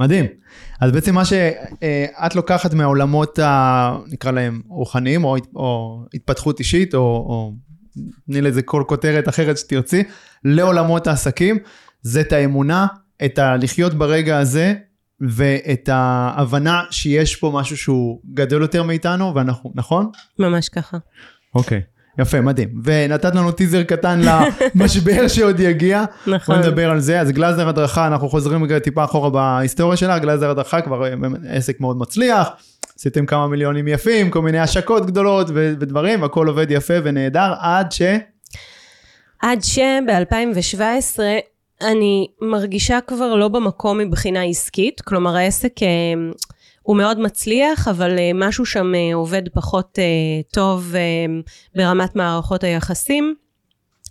[0.01, 0.27] מדהים.
[0.81, 7.01] אז בעצם מה שאת לוקחת מהעולמות, ה, נקרא להם, רוחניים, או, או התפתחות אישית, או,
[7.01, 7.53] או
[8.27, 10.03] תני לזה כל כותרת אחרת שתרצי,
[10.45, 11.59] לעולמות העסקים,
[12.03, 12.87] זה את האמונה,
[13.25, 14.75] את הלחיות ברגע הזה,
[15.21, 20.11] ואת ההבנה שיש פה משהו שהוא גדול יותר מאיתנו, ואנחנו, נכון?
[20.39, 20.99] ממש ככה.
[21.55, 21.79] אוקיי.
[21.79, 21.96] Okay.
[22.19, 22.69] יפה, מדהים.
[22.85, 24.21] ונתת לנו טיזר קטן
[24.75, 26.05] למשבר שעוד יגיע.
[26.27, 26.57] נכון.
[26.57, 27.21] בוא נדבר על זה.
[27.21, 31.13] אז גלזר הדרכה, אנחנו חוזרים טיפה אחורה בהיסטוריה שלה, גלזר הדרכה כבר אה,
[31.49, 32.49] עסק מאוד מצליח.
[32.99, 38.03] עשיתם כמה מיליונים יפים, כל מיני השקות גדולות ודברים, הכל עובד יפה ונהדר, עד ש...
[39.43, 41.19] עד שב-2017
[41.83, 45.73] אני מרגישה כבר לא במקום מבחינה עסקית, כלומר העסק...
[46.87, 50.95] אה, הוא מאוד מצליח, אבל uh, משהו שם uh, עובד פחות uh, טוב
[51.75, 53.35] ברמת מערכות היחסים.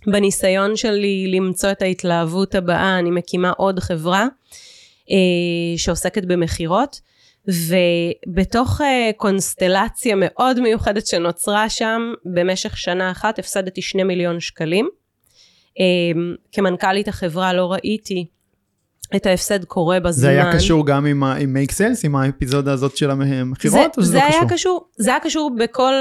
[0.06, 4.26] בניסיון שלי למצוא את ההתלהבות הבאה, אני מקימה עוד חברה
[5.76, 7.00] שעוסקת במכירות.
[7.48, 8.84] ובתוך uh,
[9.16, 14.88] קונסטלציה מאוד מיוחדת שנוצרה שם, במשך שנה אחת הפסדתי שני מיליון שקלים.
[15.78, 16.18] Uh,
[16.52, 18.26] כמנכ"לית החברה לא ראיתי
[19.16, 20.12] את ההפסד קורה בזמן.
[20.12, 24.12] זה היה קשור גם עם, עם make sense, עם האפיזודה הזאת של המכירות, או שזה
[24.12, 24.48] זה לא היה קשור?
[24.48, 24.84] קשור?
[24.96, 25.92] זה היה קשור בכל,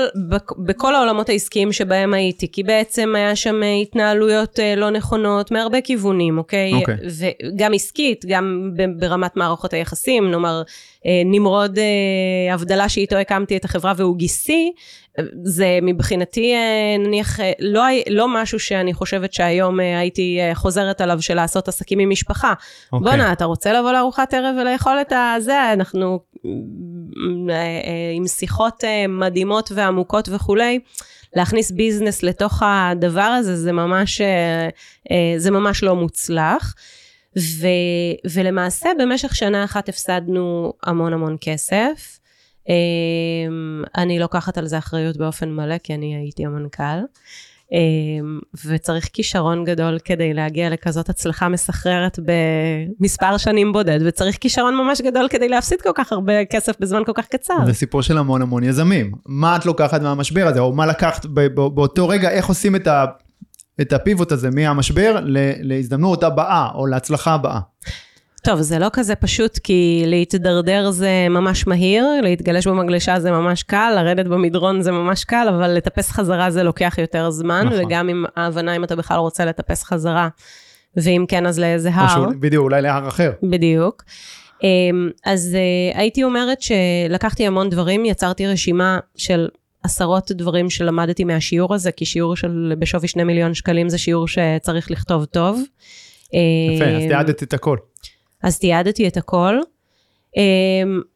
[0.66, 6.38] בכל העולמות העסקיים שבהם הייתי, כי בעצם היה שם התנהלויות אה, לא נכונות מהרבה כיוונים,
[6.38, 6.74] אוקיי?
[6.74, 6.96] אוקיי.
[7.56, 10.64] וגם עסקית, גם ברמת מערכות היחסים, נאמר,
[11.06, 14.72] אה, נמרוד אה, הבדלה שאיתו הקמתי את החברה והוא גיסי,
[15.44, 21.68] זה מבחינתי אה, נניח לא, לא משהו שאני חושבת שהיום הייתי חוזרת עליו של לעשות
[21.68, 22.54] עסקים עם משפחה.
[22.54, 22.90] Okay.
[22.94, 23.12] אוקיי.
[23.12, 25.74] בואנה, אתה רוצה לבוא לארוחת ערב ולאכול את הזה?
[25.74, 26.20] אנחנו
[28.16, 30.80] עם שיחות מדהימות ועמוקות וכולי.
[31.36, 34.22] להכניס ביזנס לתוך הדבר הזה, זה ממש,
[35.38, 36.74] זה ממש לא מוצלח.
[37.38, 37.68] ו,
[38.34, 42.20] ולמעשה במשך שנה אחת הפסדנו המון המון כסף.
[42.70, 47.00] אמ, אני לוקחת על זה אחריות באופן מלא, כי אני הייתי המנכ"ל.
[47.72, 52.20] אמ, וצריך כישרון גדול כדי להגיע לכזאת הצלחה מסחררת
[53.00, 57.12] במספר שנים בודד, וצריך כישרון ממש גדול כדי להפסיד כל כך הרבה כסף בזמן כל
[57.16, 57.66] כך קצר.
[57.66, 59.12] זה סיפור של המון המון יזמים.
[59.26, 63.06] מה את לוקחת מהמשבר הזה, או מה לקחת באותו רגע, איך עושים את ה...
[63.82, 65.20] את הפיבוט הזה מהמשבר
[65.62, 67.60] להזדמנות הבאה או להצלחה הבאה.
[68.46, 73.94] טוב, זה לא כזה פשוט, כי להתדרדר זה ממש מהיר, להתגלש במגלשה זה ממש קל,
[73.96, 77.86] לרדת במדרון זה ממש קל, אבל לטפס חזרה זה לוקח יותר זמן, נכון.
[77.86, 80.28] וגם עם ההבנה אם אתה בכלל רוצה לטפס חזרה,
[80.98, 82.08] ואם כן, אז לאיזה הר.
[82.08, 83.32] שהוא- בדיוק, אולי להר אחר.
[83.44, 84.04] בדיוק.
[84.64, 89.48] אמ, אז אה, הייתי אומרת שלקחתי המון דברים, יצרתי רשימה של
[89.84, 94.92] עשרות דברים שלמדתי מהשיעור הזה, כי שיעור של בשווי שני מיליון שקלים זה שיעור שצריך
[94.92, 95.62] לכתוב טוב.
[96.76, 97.78] יפה, אז אמ, תיעדת את הכל.
[98.44, 99.60] אז תיעדתי את הכל.
[100.36, 100.40] Um,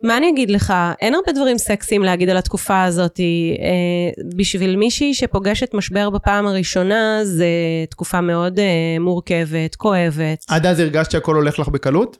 [0.04, 3.18] מה אני אגיד לך, אין הרבה דברים סקסיים להגיד על התקופה הזאת.
[3.18, 7.48] Uh, בשביל מישהי שפוגשת משבר בפעם הראשונה, זה
[7.90, 8.62] תקופה מאוד uh,
[9.00, 10.46] מורכבת, כואבת.
[10.50, 12.18] עד אז הרגשת שהכל הולך לך בקלות?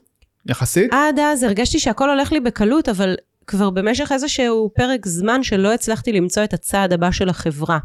[0.48, 0.92] יחסית?
[0.92, 6.12] עד אז הרגשתי שהכל הולך לי בקלות, אבל כבר במשך איזשהו פרק זמן שלא הצלחתי
[6.12, 7.78] למצוא את הצעד הבא של החברה.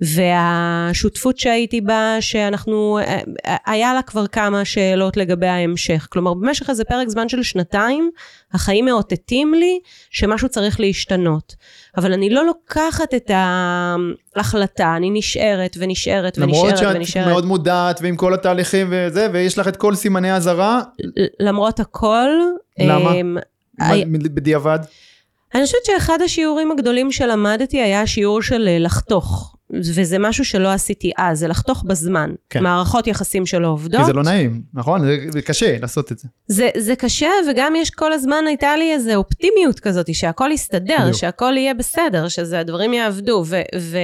[0.00, 3.20] והשותפות שהייתי בה, שאנחנו, אה,
[3.66, 6.06] היה לה כבר כמה שאלות לגבי ההמשך.
[6.10, 8.10] כלומר, במשך איזה פרק זמן של שנתיים,
[8.52, 9.78] החיים מאותתים לי
[10.10, 11.54] שמשהו צריך להשתנות.
[11.96, 13.30] אבל אני לא לוקחת את
[14.36, 17.26] ההחלטה, אני נשארת ונשארת למרות ונשארת שאת ונשארת.
[17.26, 20.80] מאוד מודעת ועם כל התהליכים וזה, ויש לך את כל סימני האזהרה,
[21.40, 22.28] למרות הכל,
[22.78, 23.12] למה?
[23.14, 23.36] אמ,
[23.78, 23.94] מה-
[24.34, 24.78] בדיעבד?
[25.54, 29.56] אני חושבת שאחד השיעורים הגדולים שלמדתי היה השיעור של אה, לחתוך.
[29.94, 32.30] וזה משהו שלא עשיתי אז, זה לחתוך בזמן.
[32.50, 32.62] כן.
[32.62, 34.00] מערכות יחסים שלא עובדות.
[34.00, 35.00] כי זה לא נעים, נכון?
[35.00, 36.28] זה- זה קשה לעשות את זה.
[36.46, 41.16] זה, זה קשה, וגם יש כל הזמן, הייתה לי איזו אופטימיות כזאת, שהכל יסתדר, בדיוק.
[41.16, 43.44] שהכל יהיה בסדר, שזה הדברים יעבדו.
[43.46, 43.98] ו, ו,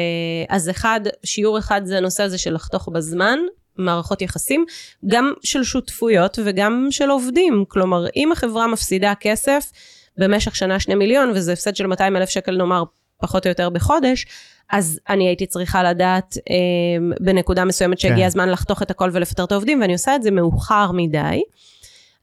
[0.49, 3.39] אז אחד, שיעור אחד זה הנושא הזה של לחתוך בזמן,
[3.79, 4.65] מערכות יחסים,
[5.07, 7.65] גם של שותפויות וגם של עובדים.
[7.69, 9.71] כלומר, אם החברה מפסידה כסף
[10.19, 12.83] במשך שנה שני מיליון, וזה הפסד של 200 אלף שקל נאמר,
[13.21, 14.27] פחות או יותר בחודש,
[14.71, 18.27] אז אני הייתי צריכה לדעת אה, בנקודה מסוימת שהגיע כן.
[18.27, 21.43] הזמן לחתוך את הכל ולפטר את העובדים, ואני עושה את זה מאוחר מדי.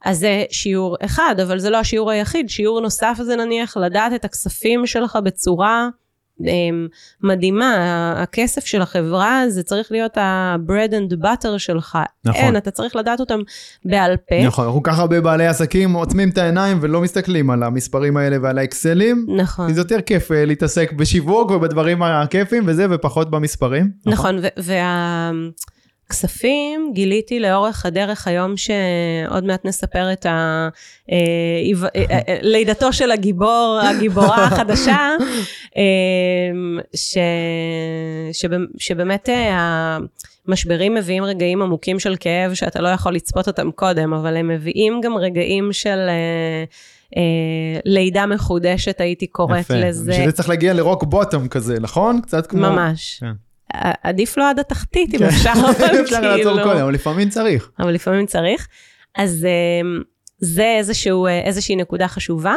[0.06, 2.49] אז זה שיעור אחד, אבל זה לא השיעור היחיד.
[2.49, 5.89] שיעור נוסף זה נניח לדעת את הכספים שלך בצורה
[7.24, 8.13] מדהימה.
[8.17, 11.98] הכסף של החברה זה צריך להיות ה-bread and butter שלך.
[12.26, 12.41] נכון.
[12.41, 13.39] אין, אתה צריך לדעת אותם
[13.86, 14.46] בעל פה.
[14.46, 18.38] נכון, אנחנו כל כך הרבה בעלי עסקים עוצמים את העיניים ולא מסתכלים על המספרים האלה
[18.41, 19.26] ועל האקסלים.
[19.38, 19.67] נכון.
[19.67, 23.91] כי זה יותר כיף אה, להתעסק בשיווק ובדברים הכיפים וזה, ופחות במספרים.
[24.06, 24.36] נכון,
[26.13, 30.69] והכספים גיליתי לאורך הדרך היום שעוד מעט נספר את ה...
[31.12, 31.17] אה,
[31.95, 35.10] אה, אה, לידתו של הגיבור, הגיבורה החדשה,
[35.78, 35.82] אה,
[36.95, 37.17] ש...
[38.78, 39.30] שבאמת-
[40.47, 45.02] המשברים מביאים רגעים עמוקים של כאב שאתה לא יכול לצפות אותם קודם, אבל הם מביאים
[45.04, 45.99] גם רגעים של...
[46.10, 46.63] אה,
[47.17, 49.73] אה, לידה מחודשת, הייתי קוראת יפה.
[49.76, 50.12] לזה.
[50.12, 52.21] בשביל זה צריך להגיע לרוק בוטום כזה, נכון?
[52.21, 52.62] קצת כמו...
[52.62, 53.17] ממש.
[53.19, 53.32] כן.
[54.04, 55.26] עדיף לא עד התחתית, אם כן.
[55.26, 56.63] אפשר, אבל אפשר לעצור כאילו...
[56.63, 57.69] קודם, אבל לפעמים צריך.
[57.80, 58.67] אבל לפעמים צריך.
[59.15, 60.02] אז אמ,
[60.38, 62.54] זה איזשהו, אה, איזושהי נקודה חשובה.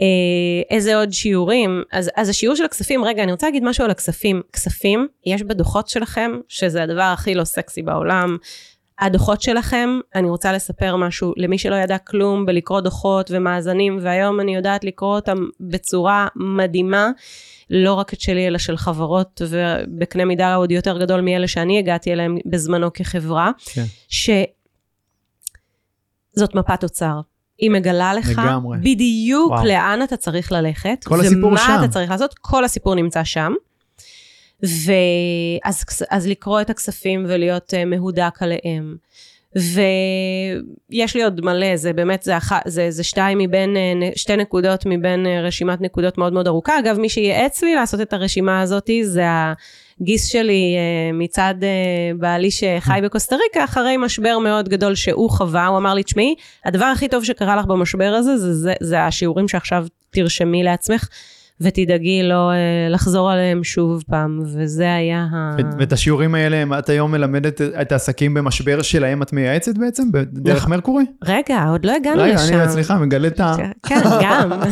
[0.00, 1.82] אה, איזה עוד שיעורים?
[1.92, 4.42] אז, אז השיעור של הכספים, רגע, אני רוצה להגיד משהו על הכספים.
[4.52, 8.36] כספים, יש בדוחות שלכם, שזה הדבר הכי לא סקסי בעולם.
[8.98, 14.54] הדוחות שלכם, אני רוצה לספר משהו למי שלא ידע כלום בלקרוא דוחות ומאזנים, והיום אני
[14.54, 17.10] יודעת לקרוא אותם בצורה מדהימה,
[17.70, 22.12] לא רק את שלי, אלא של חברות, ובקנה מידה עוד יותר גדול מאלה שאני הגעתי
[22.12, 23.84] אליהם בזמנו כחברה, כן.
[24.08, 24.44] שזאת
[26.54, 27.20] מפת אוצר.
[27.58, 28.78] היא מגלה לך לגמרי.
[28.78, 29.64] בדיוק וואו.
[29.64, 31.76] לאן אתה צריך ללכת, כל הסיפור ומה שם.
[31.84, 33.52] אתה צריך לעשות, כל הסיפור נמצא שם.
[34.62, 38.96] ואז אז לקרוא את הכספים ולהיות uh, מהודק עליהם.
[39.56, 44.86] ויש לי עוד מלא, זה באמת, זה, אח, זה, זה שתיים מבין, אה, שתי נקודות
[44.86, 46.78] מבין אה, רשימת נקודות מאוד מאוד ארוכה.
[46.78, 49.24] אגב, מי שייעץ לי לעשות את הרשימה הזאת זה
[50.00, 55.66] הגיס שלי אה, מצד אה, בעלי שחי בקוסטה ריקה, אחרי משבר מאוד גדול שהוא חווה,
[55.66, 59.48] הוא אמר לי, תשמעי, הדבר הכי טוב שקרה לך במשבר הזה, זה, זה, זה השיעורים
[59.48, 61.08] שעכשיו תרשמי לעצמך.
[61.60, 62.56] ותדאגי לא אה,
[62.90, 65.56] לחזור עליהם שוב פעם, וזה היה ה...
[65.78, 70.02] ואת השיעורים האלה, את היום מלמדת את העסקים במשבר שלהם, את מייעצת בעצם?
[70.32, 70.70] דרך נכון.
[70.70, 71.04] מרקורי?
[71.24, 72.60] רגע, עוד לא הגענו רגע, לשם.
[72.60, 73.54] אני, סליחה, מגלה את ה...
[73.86, 74.52] כן, גם.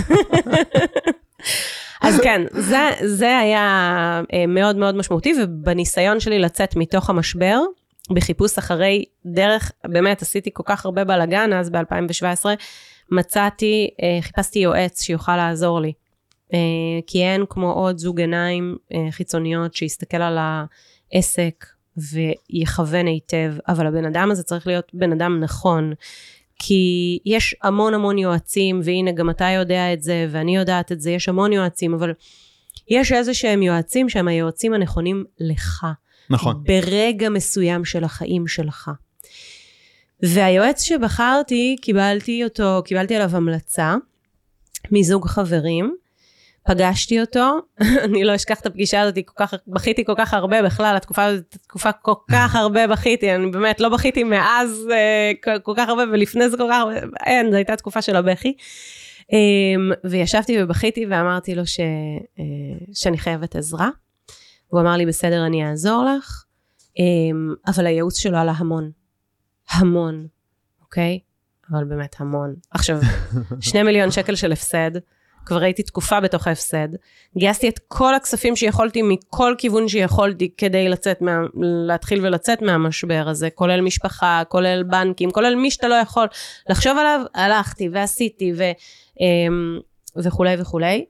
[2.03, 3.61] אז כן, זה, זה היה
[4.33, 7.61] אה, מאוד מאוד משמעותי, ובניסיון שלי לצאת מתוך המשבר,
[8.11, 12.47] בחיפוש אחרי דרך, באמת עשיתי כל כך הרבה בלאגן אז ב-2017,
[13.11, 15.93] מצאתי, אה, חיפשתי יועץ שיוכל לעזור לי.
[16.55, 16.59] אה,
[17.07, 24.05] כי אין כמו עוד זוג עיניים אה, חיצוניות שיסתכל על העסק ויכוון היטב, אבל הבן
[24.05, 25.93] אדם הזה צריך להיות בן אדם נכון.
[26.59, 31.11] כי יש המון המון יועצים, והנה גם אתה יודע את זה, ואני יודעת את זה,
[31.11, 32.13] יש המון יועצים, אבל
[32.89, 35.87] יש איזה שהם יועצים שהם היועצים הנכונים לך.
[36.31, 36.65] נכון.
[36.67, 38.91] ברגע מסוים של החיים שלך.
[40.23, 43.95] והיועץ שבחרתי, קיבלתי אותו, קיבלתי עליו המלצה
[44.91, 45.97] מזוג חברים.
[46.67, 47.59] פגשתי אותו,
[48.05, 51.57] אני לא אשכח את הפגישה הזאת, כל כך, בכיתי כל כך הרבה בכלל, התקופה הזאת,
[51.63, 56.49] תקופה כל כך הרבה בכיתי, אני באמת לא בכיתי מאז אה, כל כך הרבה, ולפני
[56.49, 56.95] זה כל כך הרבה,
[57.27, 58.55] אין, זו הייתה תקופה של הבכי.
[59.33, 61.81] אה, וישבתי ובכיתי ואמרתי לו ש,
[62.39, 62.45] אה,
[62.95, 63.89] שאני חייבת עזרה.
[64.69, 66.45] הוא אמר לי, בסדר, אני אעזור לך,
[66.99, 67.05] אה,
[67.73, 68.91] אבל הייעוץ שלו עלה המון.
[69.71, 70.27] המון,
[70.83, 71.19] אוקיי?
[71.71, 72.55] אבל באמת המון.
[72.71, 73.01] עכשיו,
[73.61, 74.91] שני מיליון שקל של הפסד.
[75.47, 76.89] כבר הייתי תקופה בתוך ההפסד.
[77.39, 81.41] גייסתי את כל הכספים שיכולתי מכל כיוון שיכולתי כדי לצאת מה,
[81.87, 86.27] להתחיל ולצאת מהמשבר הזה, כולל משפחה, כולל בנקים, כולל מי שאתה לא יכול
[86.69, 88.63] לחשוב עליו, הלכתי ועשיתי ו,
[89.21, 89.79] אמ,
[90.17, 91.05] וכולי וכולי.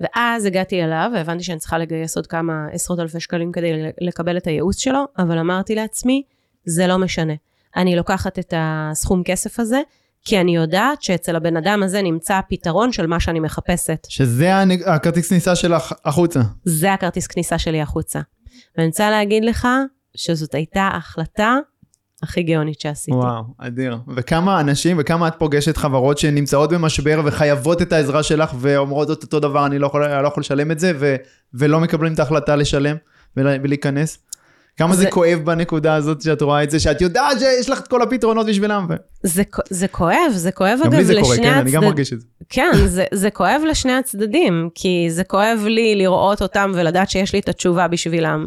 [0.00, 4.46] ואז הגעתי אליו והבנתי שאני צריכה לגייס עוד כמה עשרות אלפי שקלים כדי לקבל את
[4.46, 6.22] הייעוץ שלו, אבל אמרתי לעצמי,
[6.64, 7.34] זה לא משנה.
[7.76, 9.80] אני לוקחת את הסכום כסף הזה,
[10.26, 14.06] כי אני יודעת שאצל הבן אדם הזה נמצא הפתרון של מה שאני מחפשת.
[14.08, 14.52] שזה
[14.86, 16.40] הכרטיס כניסה שלך החוצה.
[16.64, 18.20] זה הכרטיס כניסה שלי החוצה.
[18.76, 19.68] ואני רוצה להגיד לך
[20.16, 21.56] שזאת הייתה ההחלטה
[22.22, 23.16] הכי גאונית שעשיתי.
[23.16, 23.98] וואו, אדיר.
[24.16, 29.40] וכמה אנשים וכמה את פוגשת חברות שנמצאות במשבר וחייבות את העזרה שלך ואומרות את אותו
[29.40, 31.16] דבר, אני לא יכול, לא יכול לשלם את זה, ו,
[31.54, 32.96] ולא מקבלים את ההחלטה לשלם
[33.36, 34.18] ולהיכנס?
[34.76, 37.88] כמה זה, זה כואב בנקודה הזאת שאת רואה את זה, שאת יודעת שיש לך את
[37.88, 38.86] כל הפתרונות בשבילם.
[38.88, 38.94] ו...
[39.22, 41.16] זה, זה כואב, זה כואב אגב לשני הצדדים.
[41.16, 41.60] גם לי זה קורה, כן, הצד...
[41.60, 42.26] אני גם מרגיש את זה.
[42.48, 47.38] כן, זה, זה כואב לשני הצדדים, כי זה כואב לי לראות אותם ולדעת שיש לי
[47.38, 48.46] את התשובה בשבילם.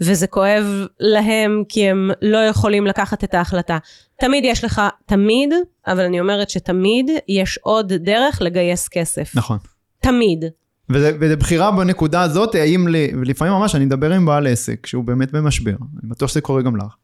[0.00, 0.64] וזה כואב
[1.00, 3.78] להם כי הם לא יכולים לקחת את ההחלטה.
[4.20, 5.52] תמיד יש לך, תמיד,
[5.86, 9.32] אבל אני אומרת שתמיד יש עוד דרך לגייס כסף.
[9.34, 9.58] נכון.
[10.00, 10.44] תמיד.
[10.90, 12.86] וזה, וזה בחירה בנקודה הזאת, האם,
[13.24, 16.76] לפעמים ממש אני מדבר עם בעל עסק שהוא באמת במשבר, אני בטוח שזה קורה גם
[16.76, 16.94] לך,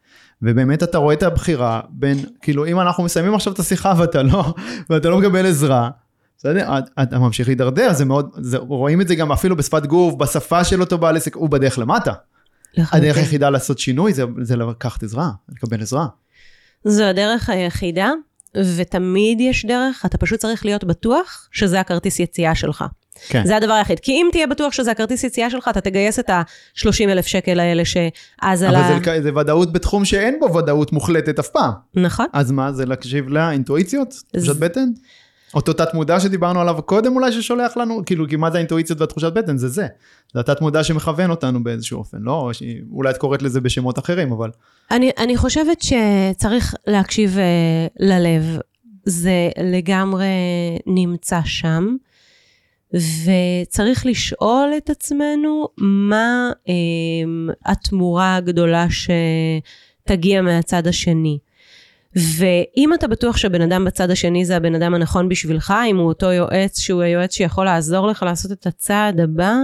[0.42, 4.54] ובאמת אתה רואה את הבחירה בין, כאילו אם אנחנו מסיימים עכשיו את השיחה ואתה לא,
[4.90, 5.90] ואתה לא מקבל עזרה,
[6.38, 6.78] בסדר?
[7.02, 10.80] אתה ממשיך להידרדר, זה מאוד, זה, רואים את זה גם אפילו בשפת גוף, בשפה של
[10.80, 12.12] אותו בעל עסק, הוא בדרך למטה.
[12.76, 16.06] הדרך היחידה לעשות שינוי זה, זה לקחת עזרה, לקבל עזרה.
[16.84, 18.10] זו הדרך היחידה,
[18.76, 22.84] ותמיד יש דרך, אתה פשוט צריך להיות בטוח שזה הכרטיס יציאה שלך.
[23.28, 23.46] כן.
[23.46, 24.00] זה הדבר היחיד.
[24.00, 27.83] כי אם תהיה בטוח שזה הכרטיס יציאה שלך, אתה תגייס את ה-30 אלף שקל האלה
[27.85, 28.88] שאז על ה...
[28.88, 31.72] אבל זה, זה ודאות בתחום שאין בו ודאות מוחלטת אף פעם.
[31.94, 32.26] נכון.
[32.33, 34.14] אז מה, זה להקשיב לאינטואיציות?
[34.33, 34.59] תחושת ז...
[34.59, 34.88] בטן?
[35.54, 39.33] אותו תת מודע שדיברנו עליו קודם אולי ששולח לנו, כאילו, כי מה זה האינטואיציות והתחושת
[39.33, 39.56] בטן?
[39.56, 39.87] זה זה.
[40.35, 42.50] זה התת מודע שמכוון אותנו באיזשהו אופן, לא?
[42.92, 44.50] אולי את קוראת לזה בשמות אחרים, אבל...
[44.90, 48.59] אני, אני חושבת שצריך להקשיב uh, ללב.
[49.04, 50.26] זה לגמרי
[50.87, 51.96] נמצא שם.
[52.94, 56.74] וצריך לשאול את עצמנו מה אה,
[57.66, 61.38] התמורה הגדולה שתגיע מהצד השני.
[62.16, 66.33] ואם אתה בטוח שהבן אדם בצד השני זה הבן אדם הנכון בשבילך, אם הוא אותו
[66.33, 69.55] יועץ שהוא היועץ שיכול לעזור לך לעשות את הצעד הבא,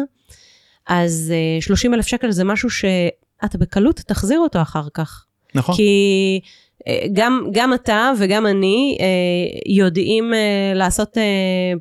[0.87, 5.25] אז אה, 30 אלף שקל זה משהו שאתה בקלות תחזיר אותו אחר כך.
[5.55, 5.77] נכון.
[5.77, 6.41] כי
[7.13, 9.07] גם, גם אתה וגם אני אה,
[9.67, 11.23] יודעים אה, לעשות אה,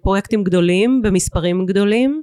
[0.02, 2.22] פרויקטים גדולים במספרים גדולים.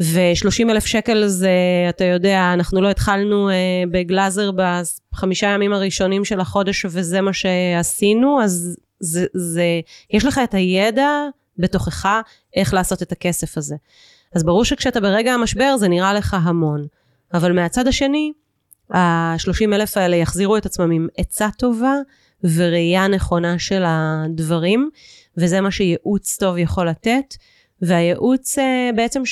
[0.00, 1.50] ו-30 אלף שקל זה,
[1.88, 3.54] אתה יודע, אנחנו לא התחלנו אה,
[3.90, 4.50] בגלאזר
[5.12, 9.64] בחמישה ימים הראשונים של החודש וזה מה שעשינו, אז זה, זה,
[10.10, 11.08] יש לך את הידע
[11.58, 12.20] בתוכך
[12.56, 13.76] איך לעשות את הכסף הזה.
[14.34, 16.86] אז ברור שכשאתה ברגע המשבר זה נראה לך המון.
[17.34, 18.32] אבל מהצד השני,
[18.90, 21.94] ה-30 אלף האלה יחזירו את עצמם עם עצה טובה
[22.56, 24.90] וראייה נכונה של הדברים,
[25.36, 27.34] וזה מה שייעוץ טוב יכול לתת.
[27.82, 29.22] והייעוץ אה, בעצם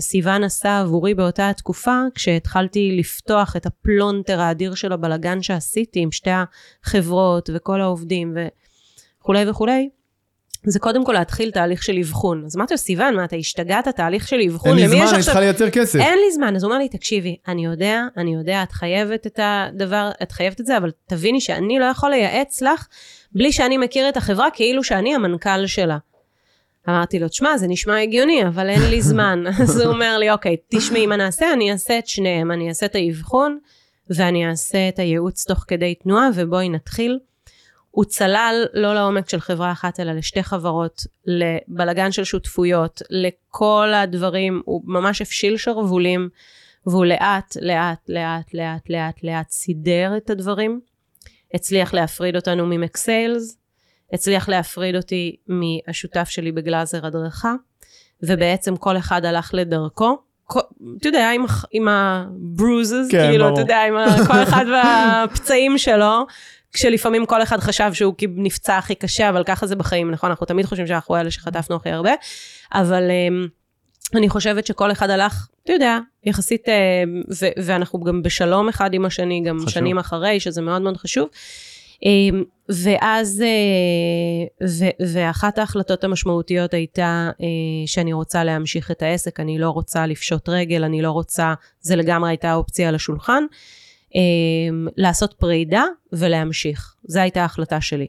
[0.00, 6.30] שסיוון עשה עבורי באותה התקופה, כשהתחלתי לפתוח את הפלונטר האדיר של הבלגן שעשיתי עם שתי
[6.84, 8.36] החברות וכל העובדים
[9.20, 9.88] וכולי וכולי,
[10.70, 12.42] זה קודם כל להתחיל תהליך של אבחון.
[12.46, 13.88] אז אמרתי לו, סיוון, מה, אתה השתגעת?
[13.88, 14.78] תהליך של אבחון?
[14.78, 15.98] אין לי זמן, אני צריכה לייצר כסף.
[15.98, 16.56] אין לי זמן.
[16.56, 20.60] אז הוא אומר לי, תקשיבי, אני יודע, אני יודע, את חייבת את הדבר, את חייבת
[20.60, 22.86] את זה, אבל תביני שאני לא יכול לייעץ לך
[23.32, 25.98] בלי שאני מכיר את החברה כאילו שאני המנכ"ל שלה.
[26.88, 29.44] אמרתי לו, תשמע, זה נשמע הגיוני, אבל אין לי זמן.
[29.62, 32.50] אז הוא אומר לי, אוקיי, תשמעי מה נעשה, אני אעשה את שניהם.
[32.50, 33.58] אני אעשה את האבחון,
[34.10, 37.18] ואני אעשה את הייעוץ תוך כדי תנועה, ובואי נתחיל.
[37.94, 44.62] הוא צלל לא לעומק של חברה אחת, אלא לשתי חברות, לבלגן של שותפויות, לכל הדברים,
[44.64, 46.28] הוא ממש הפשיל שרוולים,
[46.86, 50.80] והוא לאט, לאט, לאט, לאט, לאט, לאט סידר את הדברים.
[51.54, 53.58] הצליח להפריד אותנו ממקסיילס,
[54.12, 57.54] הצליח להפריד אותי מהשותף שלי בגלאזר הדרכה,
[58.22, 60.18] ובעצם כל אחד הלך לדרכו.
[60.98, 63.54] אתה יודע, עם, עם הברוזס, כן, כאילו, ברור.
[63.54, 63.94] אתה יודע, עם
[64.26, 66.26] כל אחד והפצעים שלו,
[66.74, 70.30] כשלפעמים כל אחד חשב שהוא נפצע הכי קשה, אבל ככה זה בחיים, נכון?
[70.30, 72.12] אנחנו תמיד חושבים שאנחנו אלה שחטפנו הכי הרבה,
[72.72, 73.46] אבל אמ,
[74.14, 76.74] אני חושבת שכל אחד הלך, אתה יודע, יחסית, אה,
[77.40, 79.68] ו- ואנחנו גם בשלום אחד עם השני, גם חשוב.
[79.68, 81.28] שנים אחרי, שזה מאוד מאוד חשוב.
[82.02, 87.46] אמ, ואז, אה, ו- ואחת ההחלטות המשמעותיות הייתה אה,
[87.86, 92.30] שאני רוצה להמשיך את העסק, אני לא רוצה לפשוט רגל, אני לא רוצה, זה לגמרי
[92.30, 93.44] הייתה אופציה על השולחן,
[94.96, 96.94] לעשות פרידה ולהמשיך.
[97.04, 98.06] זו הייתה ההחלטה שלי.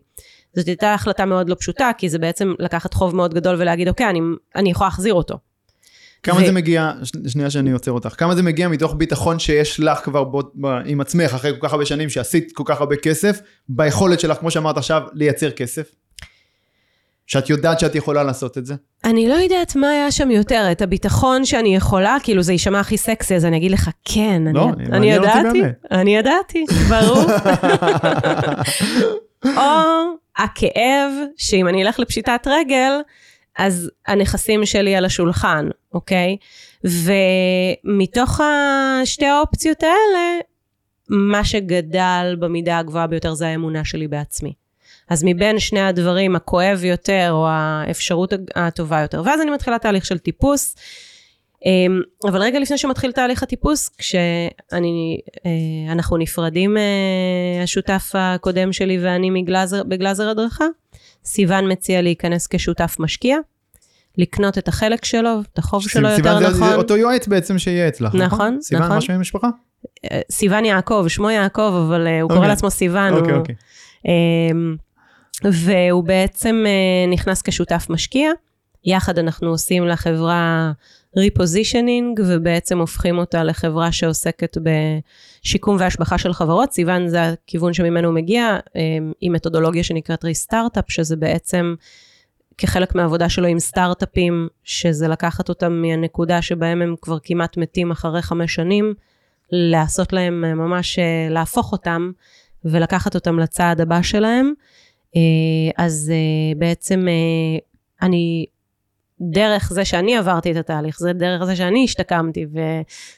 [0.55, 4.09] זאת הייתה החלטה מאוד לא פשוטה, כי זה בעצם לקחת חוב מאוד גדול ולהגיד, אוקיי,
[4.09, 4.19] אני,
[4.55, 5.37] אני יכולה להחזיר אותו.
[6.23, 6.91] כמה ו- זה מגיע,
[7.27, 11.01] שנייה שאני עוצר אותך, כמה זה מגיע מתוך ביטחון שיש לך כבר בו, ב, עם
[11.01, 13.39] עצמך אחרי כל כך הרבה שנים שעשית כל כך הרבה כסף,
[13.69, 15.91] ביכולת שלך, כמו שאמרת עכשיו, לייצר כסף?
[17.27, 18.75] שאת יודעת שאת יכולה לעשות את זה?
[19.03, 22.97] אני לא יודעת מה היה שם יותר, את הביטחון שאני יכולה, כאילו זה יישמע הכי
[22.97, 25.61] סקסי, אז אני אגיד לך, כן, לא, אני, אני- ידעתי.
[25.91, 27.25] אני ידעתי, ברור.
[29.57, 29.61] או
[30.37, 32.91] הכאב, שאם אני אלך לפשיטת רגל,
[33.57, 36.37] אז הנכסים שלי על השולחן, אוקיי?
[37.83, 38.41] ומתוך
[39.03, 40.39] השתי האופציות האלה,
[41.09, 44.53] מה שגדל במידה הגבוהה ביותר זה האמונה שלי בעצמי.
[45.09, 49.21] אז מבין שני הדברים, הכואב יותר או האפשרות הטובה יותר.
[49.25, 50.75] ואז אני מתחילה תהליך של טיפוס.
[51.65, 55.17] אמ, אבל רגע לפני שמתחיל תהליך הטיפוס, כשאנחנו
[56.17, 56.83] נפרדים, אה,
[57.63, 60.65] השותף הקודם שלי ואני מגלזר, בגלזר הדרכה,
[61.25, 63.37] סיוון מציע להיכנס כשותף משקיע,
[64.17, 66.73] לקנות את החלק שלו, את החוב שלו יותר סיוון זה- נכון.
[66.73, 68.97] אותו יועץ בעצם שיהיה אצלך, נכון, סיוון, נכון.
[68.97, 69.47] משהו עם משפחה?
[70.11, 72.49] אה, סיוון יעקב, שמו יעקב, אבל אה, הוא קורא אוקיי.
[72.49, 73.13] לעצמו סיוון.
[73.13, 73.55] אוקיי, הוא- אוקיי.
[74.05, 74.75] אמ,
[75.43, 78.31] והוא בעצם אה, נכנס כשותף משקיע.
[78.85, 80.71] יחד אנחנו עושים לחברה
[81.17, 86.71] ריפוזישנינג, ובעצם הופכים אותה לחברה שעוסקת בשיקום והשבחה של חברות.
[86.71, 91.75] סיוון זה הכיוון שממנו הוא מגיע, אמ, עם מתודולוגיה שנקראת ריסטארט-אפ, שזה בעצם
[92.57, 98.21] כחלק מהעבודה שלו עם סטארט-אפים, שזה לקחת אותם מהנקודה שבהם הם כבר כמעט מתים אחרי
[98.21, 98.93] חמש שנים,
[99.51, 102.11] לעשות להם אה, ממש, אה, להפוך אותם
[102.65, 104.53] ולקחת אותם לצעד הבא שלהם.
[105.15, 107.57] אה, אז אה, בעצם אה,
[108.07, 108.45] אני,
[109.21, 112.45] דרך זה שאני עברתי את התהליך, זה דרך זה שאני השתקמתי,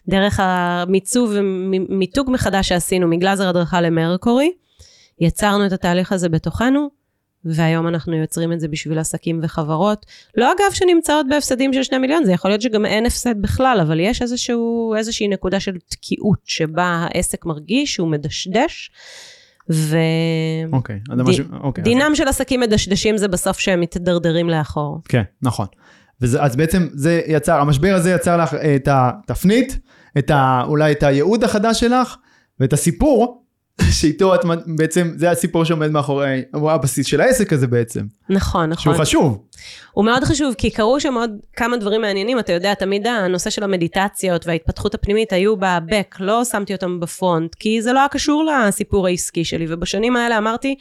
[0.07, 4.51] ודרך המיצוב ומיתוג מחדש שעשינו מגלזר הדרכה למרקורי,
[5.19, 6.89] יצרנו את התהליך הזה בתוכנו,
[7.45, 10.05] והיום אנחנו יוצרים את זה בשביל עסקים וחברות.
[10.37, 13.99] לא אגב שנמצאות בהפסדים של שני מיליון, זה יכול להיות שגם אין הפסד בכלל, אבל
[13.99, 18.91] יש איזשהו, איזושהי נקודה של תקיעות שבה העסק מרגיש שהוא מדשדש,
[19.71, 19.97] ו...
[20.73, 21.83] אוקיי, די- משהו, אוקיי.
[21.83, 25.01] דינם של עסקים מדשדשים זה בסוף שהם מתדרדרים לאחור.
[25.09, 25.67] כן, נכון.
[26.21, 29.79] וזה, אז בעצם זה יצר, המשבר הזה יצר לך אה, את התפנית,
[30.17, 32.15] את ה, אולי את הייעוד החדש שלך,
[32.59, 33.43] ואת הסיפור,
[33.91, 34.39] שאיתו את
[34.77, 38.83] בעצם, זה הסיפור שעומד מאחורי, הוא הבסיס של העסק הזה בעצם, נכון, נכון.
[38.83, 39.43] שהוא חשוב.
[39.91, 42.39] הוא מאוד חשוב, כי קרו שם עוד כמה דברים מעניינים.
[42.39, 47.81] אתה יודע, תמיד הנושא של המדיטציות וההתפתחות הפנימית היו בבק, לא שמתי אותם בפרונט, כי
[47.81, 49.65] זה לא היה קשור לסיפור העסקי שלי.
[49.69, 50.75] ובשנים האלה אמרתי,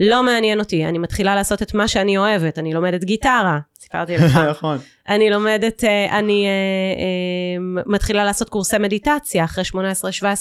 [0.00, 4.36] לא מעניין אותי, אני מתחילה לעשות את מה שאני אוהבת, אני לומדת גיטרה, סיפרתי לך.
[4.50, 4.78] נכון.
[5.08, 9.64] אני לומדת, אה, אני אה, אה, מתחילה לעשות קורסי מדיטציה, אחרי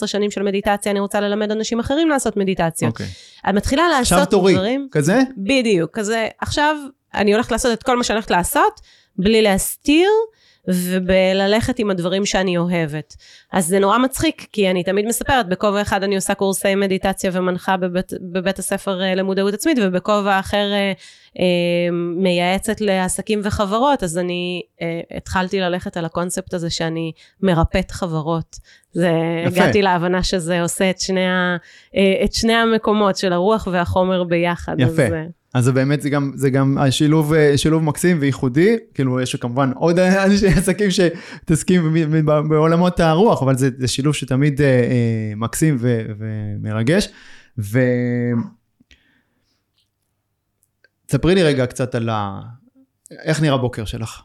[0.04, 2.92] 18-17 שנים של מדיטציה, אני רוצה ללמד אנשים אחרים לעשות מדיטציות.
[2.92, 3.08] אוקיי.
[3.46, 4.88] אני מתחילה עכשיו לעשות תורי, דברים...
[4.92, 5.22] כזה?
[5.38, 6.76] בדיוק, כזה, עכשיו
[7.14, 8.82] אני הולכת לעשות את כל מה שאני הולכת לעשות,
[9.18, 10.10] בלי להסתיר,
[10.68, 13.16] ובללכת עם הדברים שאני אוהבת.
[13.52, 17.78] אז זה נורא מצחיק, כי אני תמיד מספרת, בכובע אחד אני עושה קורסי מדיטציה ומנחה
[17.78, 20.94] בבית, בבית הספר אה, למודעות עצמית, ובכובע אחר אה,
[21.40, 28.60] אה, מייעצת לעסקים וחברות, אז אני אה, התחלתי ללכת על הקונספט הזה שאני מרפאת חברות.
[28.94, 29.12] זה,
[29.48, 29.62] יפה.
[29.62, 31.58] הגעתי להבנה שזה עושה את שני, ה,
[31.96, 34.76] אה, את שני המקומות של הרוח והחומר ביחד.
[34.80, 34.92] יפה.
[34.92, 39.22] אז, אה, אז זה באמת, זה גם, זה גם השילוב, אה, שילוב מקסים וייחודי, כאילו
[39.22, 41.94] יש כמובן עוד אנשי עסקים שמתעסקים
[42.26, 47.08] בעולמות הרוח, אבל זה, זה שילוב שתמיד אה, אה, מקסים ו, ומרגש.
[47.60, 47.80] ו...
[51.12, 52.42] ספרי לי רגע קצת על ה...
[53.12, 54.22] איך נראה בוקר שלך?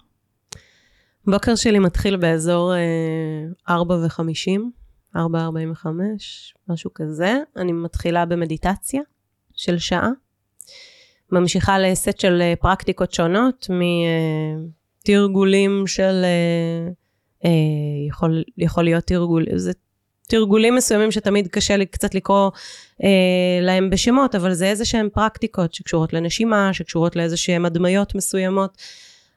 [1.26, 2.80] בוקר שלי מתחיל באזור אה,
[3.68, 4.60] 4 ו-50,
[5.16, 7.36] 4, 45, משהו כזה.
[7.56, 9.02] אני מתחילה במדיטציה
[9.54, 10.10] של שעה.
[11.32, 13.66] ממשיכה לסט של אה, פרקטיקות שונות,
[15.04, 16.22] מתרגולים של...
[16.24, 16.88] אה,
[17.44, 17.50] אה,
[18.08, 19.72] יכול, יכול להיות תרגול, זה
[20.28, 22.50] תרגולים מסוימים שתמיד קשה לי קצת לקרוא
[23.04, 23.08] אה,
[23.62, 28.78] להם בשמות, אבל זה איזה שהן פרקטיקות שקשורות לנשימה, שקשורות לאיזה שהן הדמיות מסוימות.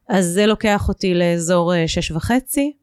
[0.10, 2.74] אז זה לוקח אותי לאזור אה, שש וחצי.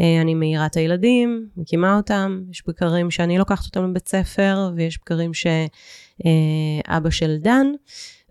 [0.00, 4.98] אה, אני מעירה את הילדים, מקימה אותם, יש בקרים שאני לוקחת אותם לבית ספר, ויש
[4.98, 7.66] בקרים שאבא של דן.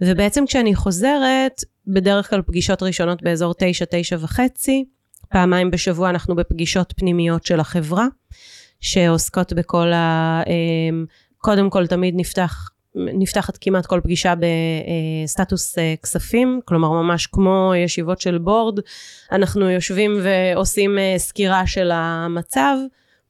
[0.02, 4.86] ובעצם כשאני חוזרת, בדרך כלל פגישות ראשונות באזור תשע, תשע וחצי,
[5.30, 8.08] פעמיים בשבוע אנחנו בפגישות פנימיות של החברה,
[8.80, 10.42] שעוסקות בכל ה...
[10.48, 11.06] אמ,
[11.38, 14.34] קודם כל תמיד נפתח, נפתחת כמעט כל פגישה
[15.26, 18.80] בסטטוס אה, כספים, כלומר ממש כמו ישיבות של בורד,
[19.32, 22.78] אנחנו יושבים ועושים אה, סקירה של המצב,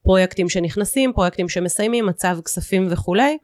[0.02, 3.38] פרויקטים שנכנסים, פרויקטים שמסיימים, מצב כספים וכולי,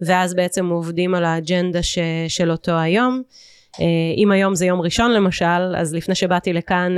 [0.00, 3.22] ואז בעצם עובדים על האג'נדה ש, של אותו היום.
[3.80, 3.84] אה,
[4.16, 6.94] אם היום זה יום ראשון למשל, אז לפני שבאתי לכאן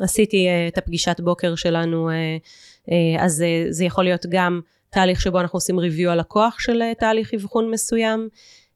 [0.00, 2.10] עשיתי את הפגישת בוקר שלנו,
[3.18, 4.60] אז זה יכול להיות גם
[4.92, 8.28] תהליך שבו אנחנו עושים ריוויו על הכוח של אה, תהליך אבחון מסוים.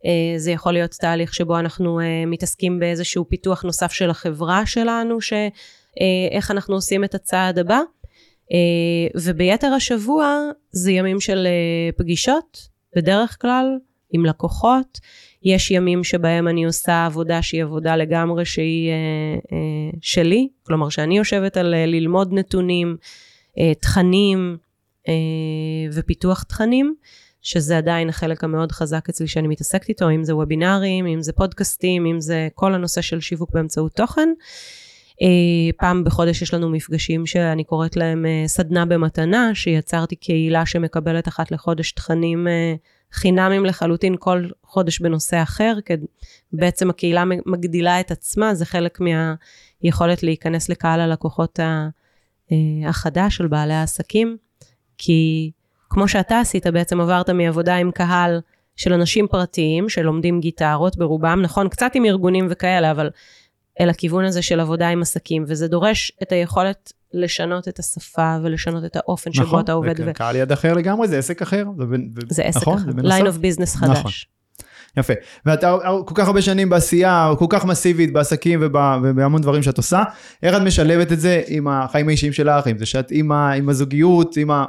[0.06, 5.20] אה, זה יכול להיות תהליך שבו אנחנו אה, מתעסקים באיזשהו פיתוח נוסף של החברה שלנו,
[5.20, 7.80] שאיך אנחנו עושים את הצעד הבא.
[9.14, 10.40] וביתר השבוע
[10.70, 11.48] זה ימים של
[11.96, 13.66] פגישות, בדרך כלל,
[14.10, 15.00] עם לקוחות.
[15.42, 18.90] יש ימים שבהם אני עושה עבודה שהיא עבודה לגמרי שהיא
[20.00, 22.96] שלי, כלומר שאני יושבת על ללמוד נתונים,
[23.80, 24.56] תכנים,
[25.08, 25.12] אה,
[25.92, 26.94] ופיתוח תכנים,
[27.42, 32.06] שזה עדיין החלק המאוד חזק אצלי שאני מתעסקת איתו, אם זה וובינארים, אם זה פודקאסטים,
[32.06, 34.28] אם זה כל הנושא של שיווק באמצעות תוכן.
[34.28, 34.34] אה,
[35.76, 41.50] פעם בחודש יש לנו מפגשים שאני קוראת להם אה, סדנה במתנה, שיצרתי קהילה שמקבלת אחת
[41.50, 42.46] לחודש תכנים
[43.12, 45.92] חינמים לחלוטין כל חודש בנושא אחר, כי
[46.52, 48.98] בעצם הקהילה מגדילה את עצמה, זה חלק
[49.82, 51.60] מהיכולת להיכנס לקהל הלקוחות
[52.86, 54.36] החדש של בעלי העסקים.
[54.98, 55.50] כי
[55.90, 58.40] כמו שאתה עשית, בעצם עברת מעבודה עם קהל
[58.76, 63.10] של אנשים פרטיים שלומדים גיטרות ברובם, נכון, קצת עם ארגונים וכאלה, אבל
[63.80, 68.84] אל הכיוון הזה של עבודה עם עסקים, וזה דורש את היכולת לשנות את השפה ולשנות
[68.84, 70.00] את האופן שבו נכון, אתה עובד.
[70.00, 71.64] נכון, קהל יד אחר לגמרי, זה עסק אחר.
[71.78, 71.96] זה,
[72.30, 73.98] זה עסק נכון, אחר, line of business חדש.
[73.98, 74.10] נכון.
[74.96, 75.12] יפה.
[75.46, 80.02] ואתה כל כך הרבה שנים בעשייה, כל כך מסיבית בעסקים ובהמון דברים שאת עושה,
[80.42, 84.36] איך את משלבת את זה עם החיים האישיים שלך, עם זה שאת עם, עם הזוגיות,
[84.36, 84.64] עם ה...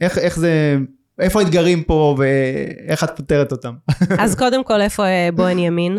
[0.00, 0.78] איך, איך זה,
[1.18, 3.74] איפה האתגרים פה ואיך את פותרת אותם?
[4.18, 5.98] אז קודם כל, איפה אה, בוהן ימין?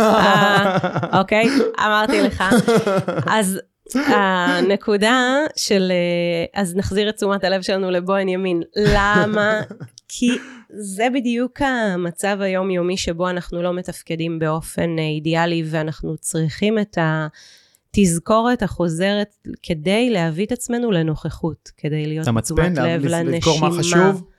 [0.00, 0.78] אה,
[1.20, 1.48] אוקיי,
[1.78, 2.44] אמרתי לך.
[3.26, 3.60] אז
[3.94, 8.62] הנקודה של, אה, אז נחזיר את תשומת הלב שלנו לבוהן ימין.
[8.76, 9.60] למה?
[10.08, 10.30] כי
[10.70, 17.26] זה בדיוק המצב היומיומי שבו אנחנו לא מתפקדים באופן אידיאלי ואנחנו צריכים את ה...
[17.92, 23.36] תזכורת החוזרת כדי להביא את עצמנו לנוכחות, כדי להיות תשומת לב לנשימה.
[23.36, 24.29] לזכור מה חשוב.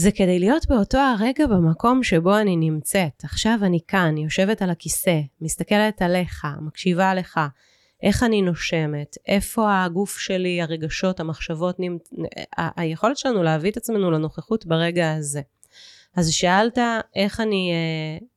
[0.00, 3.24] זה כדי להיות באותו הרגע במקום שבו אני נמצאת.
[3.24, 7.40] עכשיו אני כאן, יושבת על הכיסא, מסתכלת עליך, מקשיבה לך,
[8.02, 12.10] איך אני נושמת, איפה הגוף שלי, הרגשות, המחשבות, נמצ...
[12.58, 15.40] ה- היכולת שלנו להביא את עצמנו לנוכחות ברגע הזה.
[16.16, 16.78] אז שאלת
[17.16, 17.72] איך אני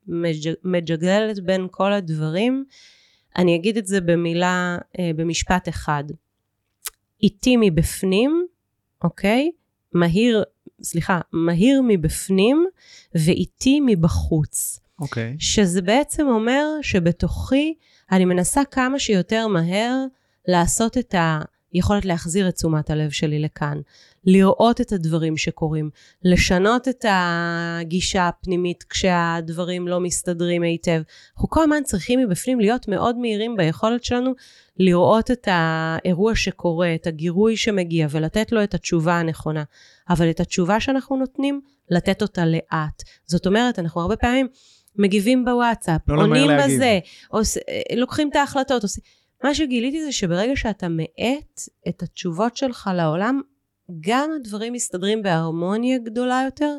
[0.08, 0.54] מג'...
[0.64, 2.66] מג'גלת בין כל הדברים,
[3.38, 6.04] אני אגיד את זה במילה, אה, במשפט אחד.
[7.24, 8.48] איטי מבפנים,
[9.04, 9.52] אוקיי?
[9.94, 10.44] מהיר,
[10.84, 12.66] סליחה, מהיר מבפנים
[13.16, 14.80] ואיטי מבחוץ.
[15.00, 15.36] אוקיי.
[15.40, 17.74] שזה בעצם אומר שבתוכי
[18.12, 20.06] אני מנסה כמה שיותר מהר
[20.48, 21.16] לעשות את
[21.74, 23.82] היכולת להחזיר את תשומת הלב שלי לכאן.
[24.26, 25.90] לראות את הדברים שקורים,
[26.24, 31.02] לשנות את הגישה הפנימית כשהדברים לא מסתדרים היטב.
[31.36, 34.32] אנחנו כל הזמן צריכים מבפנים להיות מאוד מהירים ביכולת שלנו
[34.78, 39.64] לראות את האירוע שקורה, את הגירוי שמגיע ולתת לו את התשובה הנכונה.
[40.10, 43.04] אבל את התשובה שאנחנו נותנים, לתת אותה לאט.
[43.26, 44.48] זאת אומרת, אנחנו הרבה פעמים
[44.96, 47.00] מגיבים בוואטסאפ, לא עונים בזה,
[47.30, 47.58] עוש,
[47.96, 49.04] לוקחים את ההחלטות, עושים...
[49.44, 53.42] מה שגיליתי זה שברגע שאתה מאט את התשובות שלך לעולם,
[54.00, 56.78] גם הדברים מסתדרים בהרמוניה גדולה יותר,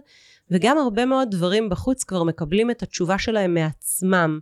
[0.51, 4.39] וגם הרבה מאוד דברים בחוץ כבר מקבלים את התשובה שלהם מעצמם.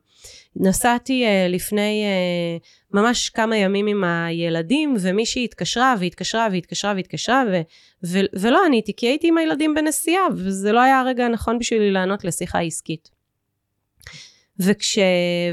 [0.57, 7.61] נסעתי uh, לפני uh, ממש כמה ימים עם הילדים, ומישהי התקשרה והתקשרה והתקשרה והתקשרה, ו-
[8.07, 12.25] ו- ולא עניתי, כי הייתי עם הילדים בנסיעה, וזה לא היה הרגע הנכון בשבילי לענות
[12.25, 13.11] לשיחה עסקית.
[14.63, 14.99] וכש...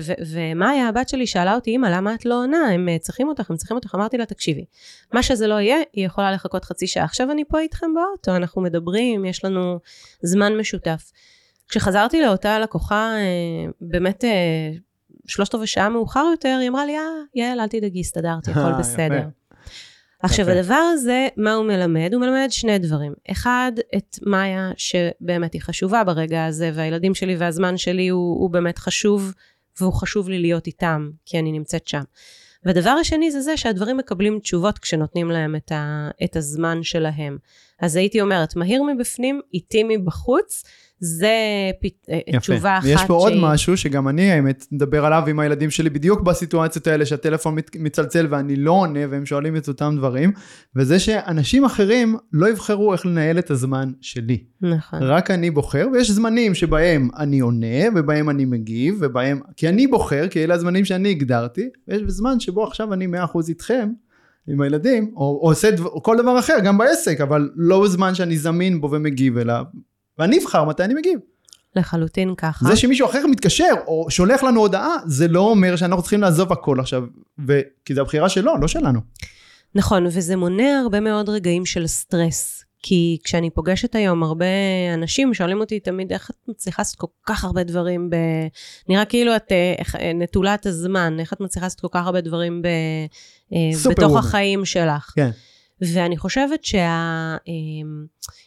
[0.01, 0.13] ו...
[0.31, 2.67] ומאיה, הבת שלי, שאלה אותי, אמא, למה את לא עונה?
[2.73, 3.95] הם אה, צריכים אותך, הם צריכים אותך.
[3.95, 4.65] אמרתי לה, תקשיבי,
[5.13, 7.03] מה שזה לא יהיה, היא יכולה לחכות חצי שעה.
[7.03, 9.79] עכשיו אני פה איתכם באוטו, אנחנו מדברים, יש לנו
[10.21, 11.11] זמן משותף.
[11.69, 14.71] כשחזרתי לאותה לקוחה, אה, באמת אה,
[15.27, 17.03] שלושת רבעי שעה מאוחר יותר, היא אמרה לי, אה,
[17.35, 19.23] יעל, אל תדאגי, הסתדרתי, הכל בסדר.
[20.21, 20.59] עכשיו, יפה.
[20.59, 22.09] הדבר הזה, מה הוא מלמד?
[22.13, 23.13] הוא מלמד שני דברים.
[23.31, 28.77] אחד, את מאיה, שבאמת היא חשובה ברגע הזה, והילדים שלי והזמן שלי הוא, הוא באמת
[28.77, 29.33] חשוב,
[29.79, 32.01] והוא חשוב לי להיות איתם, כי אני נמצאת שם.
[32.63, 37.37] והדבר השני זה זה שהדברים מקבלים תשובות כשנותנים להם את, ה, את הזמן שלהם.
[37.79, 40.63] אז הייתי אומרת, מהיר מבפנים, איטי מבחוץ,
[40.99, 41.33] זה
[41.81, 41.85] פ...
[42.11, 42.39] אה.
[42.39, 43.15] תשובה אחת ויש פה שהיא...
[43.17, 48.27] עוד משהו שגם אני, האמת, מדבר עליו עם הילדים שלי בדיוק בסיטואציות האלה שהטלפון מצלצל
[48.29, 50.31] ואני לא עונה והם שואלים את אותם דברים,
[50.75, 54.43] וזה שאנשים אחרים לא יבחרו איך לנהל את הזמן שלי.
[54.61, 54.99] נכון.
[55.03, 59.39] רק אני בוחר, ויש זמנים שבהם אני עונה, ובהם אני מגיב, ובהם...
[59.55, 63.09] כי אני בוחר, כי אלה הזמנים שאני הגדרתי, ויש זמן שבו עכשיו אני 100%
[63.47, 63.89] איתכם.
[64.47, 68.15] עם הילדים, או, או עושה דבר, או כל דבר אחר, גם בעסק, אבל לא בזמן
[68.15, 69.63] שאני זמין בו ומגיב אליו,
[70.19, 71.19] ואני אבחר מתי אני מגיב.
[71.75, 72.65] לחלוטין ככה.
[72.65, 76.79] זה שמישהו אחר מתקשר או שולח לנו הודעה, זה לא אומר שאנחנו צריכים לעזוב הכל
[76.79, 77.03] עכשיו,
[77.47, 77.59] ו...
[77.85, 78.99] כי זו הבחירה שלו, לא שלנו.
[79.75, 82.63] נכון, וזה מונע הרבה מאוד רגעים של סטרס.
[82.83, 84.45] כי כשאני פוגשת היום הרבה
[84.93, 88.15] אנשים, שואלים אותי תמיד, איך את מצליחה לעשות כל כך הרבה דברים ב...
[88.89, 92.67] נראה כאילו את איך, נטולת הזמן, איך את מצליחה לעשות כל כך הרבה דברים ב...
[93.53, 94.19] אה, בתוך וומן.
[94.19, 95.11] החיים שלך.
[95.15, 95.29] כן.
[95.81, 97.37] ואני חושבת שה...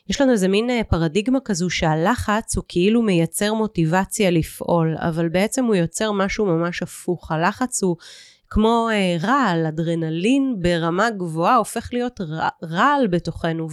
[0.08, 5.64] יש לנו איזה מין אה, פרדיגמה כזו שהלחץ הוא כאילו מייצר מוטיבציה לפעול, אבל בעצם
[5.64, 7.32] הוא יוצר משהו ממש הפוך.
[7.32, 7.96] הלחץ הוא
[8.50, 12.20] כמו אה, רעל, אדרנלין ברמה גבוהה הופך להיות
[12.64, 13.68] רעל בתוכנו,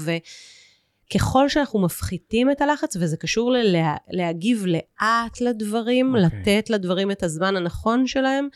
[1.10, 6.26] וככל שאנחנו מפחיתים את הלחץ, וזה קשור ללה, להגיב לאט לדברים, okay.
[6.26, 6.40] אוקיי.
[6.40, 8.48] לתת לדברים את הזמן הנכון שלהם,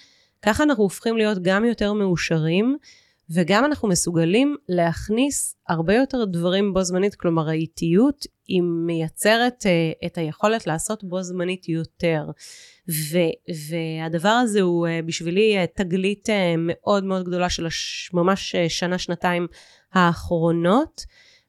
[0.42, 2.78] ככה אנחנו הופכים להיות גם יותר מאושרים.
[3.34, 10.18] וגם אנחנו מסוגלים להכניס הרבה יותר דברים בו זמנית, כלומר האיטיות היא מייצרת uh, את
[10.18, 12.26] היכולת לעשות בו זמנית יותר.
[12.90, 13.18] ו,
[13.70, 18.70] והדבר הזה הוא uh, בשבילי uh, תגלית uh, מאוד מאוד גדולה של הש, ממש uh,
[18.70, 19.48] שנה שנתיים
[19.94, 21.02] האחרונות,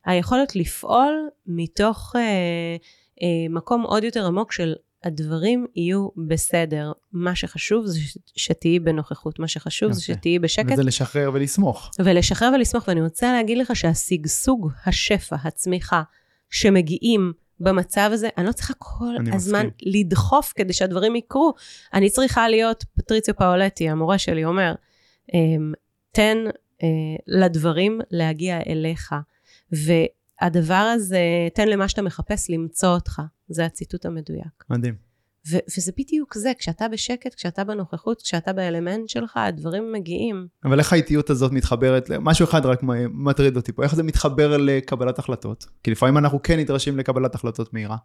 [0.04, 4.74] היכולת לפעול מתוך uh, uh, מקום עוד יותר עמוק של
[5.04, 6.92] הדברים יהיו בסדר.
[7.12, 7.98] מה שחשוב זה
[8.36, 9.94] שתהיי בנוכחות, מה שחשוב okay.
[9.94, 10.72] זה שתהיי בשקט.
[10.72, 11.90] וזה לשחרר ולסמוך.
[11.98, 16.02] ולשחרר ולסמוך, ואני רוצה להגיד לך שהשגשוג, השפע, הצמיחה,
[16.50, 19.70] שמגיעים במצב הזה, אני לא צריכה כל הזמן מסכים.
[20.00, 21.54] לדחוף כדי שהדברים יקרו.
[21.94, 24.74] אני צריכה להיות, פטריציו פאולטי, המורה שלי, אומר,
[25.34, 25.72] אמ,
[26.12, 26.36] תן
[26.82, 26.88] אה,
[27.26, 29.14] לדברים להגיע אליך.
[30.42, 31.18] והדבר הזה,
[31.54, 33.22] תן למה שאתה מחפש למצוא אותך.
[33.48, 34.64] זה הציטוט המדויק.
[34.70, 34.94] מדהים.
[35.50, 40.46] ו- וזה בדיוק זה, כשאתה בשקט, כשאתה בנוכחות, כשאתה באלמנט שלך, הדברים מגיעים.
[40.64, 42.80] אבל איך האיטיות הזאת מתחברת, משהו אחד רק
[43.12, 45.66] מטריד אותי פה, איך זה מתחבר לקבלת החלטות?
[45.82, 47.96] כי לפעמים אנחנו כן נדרשים לקבלת החלטות מהירה.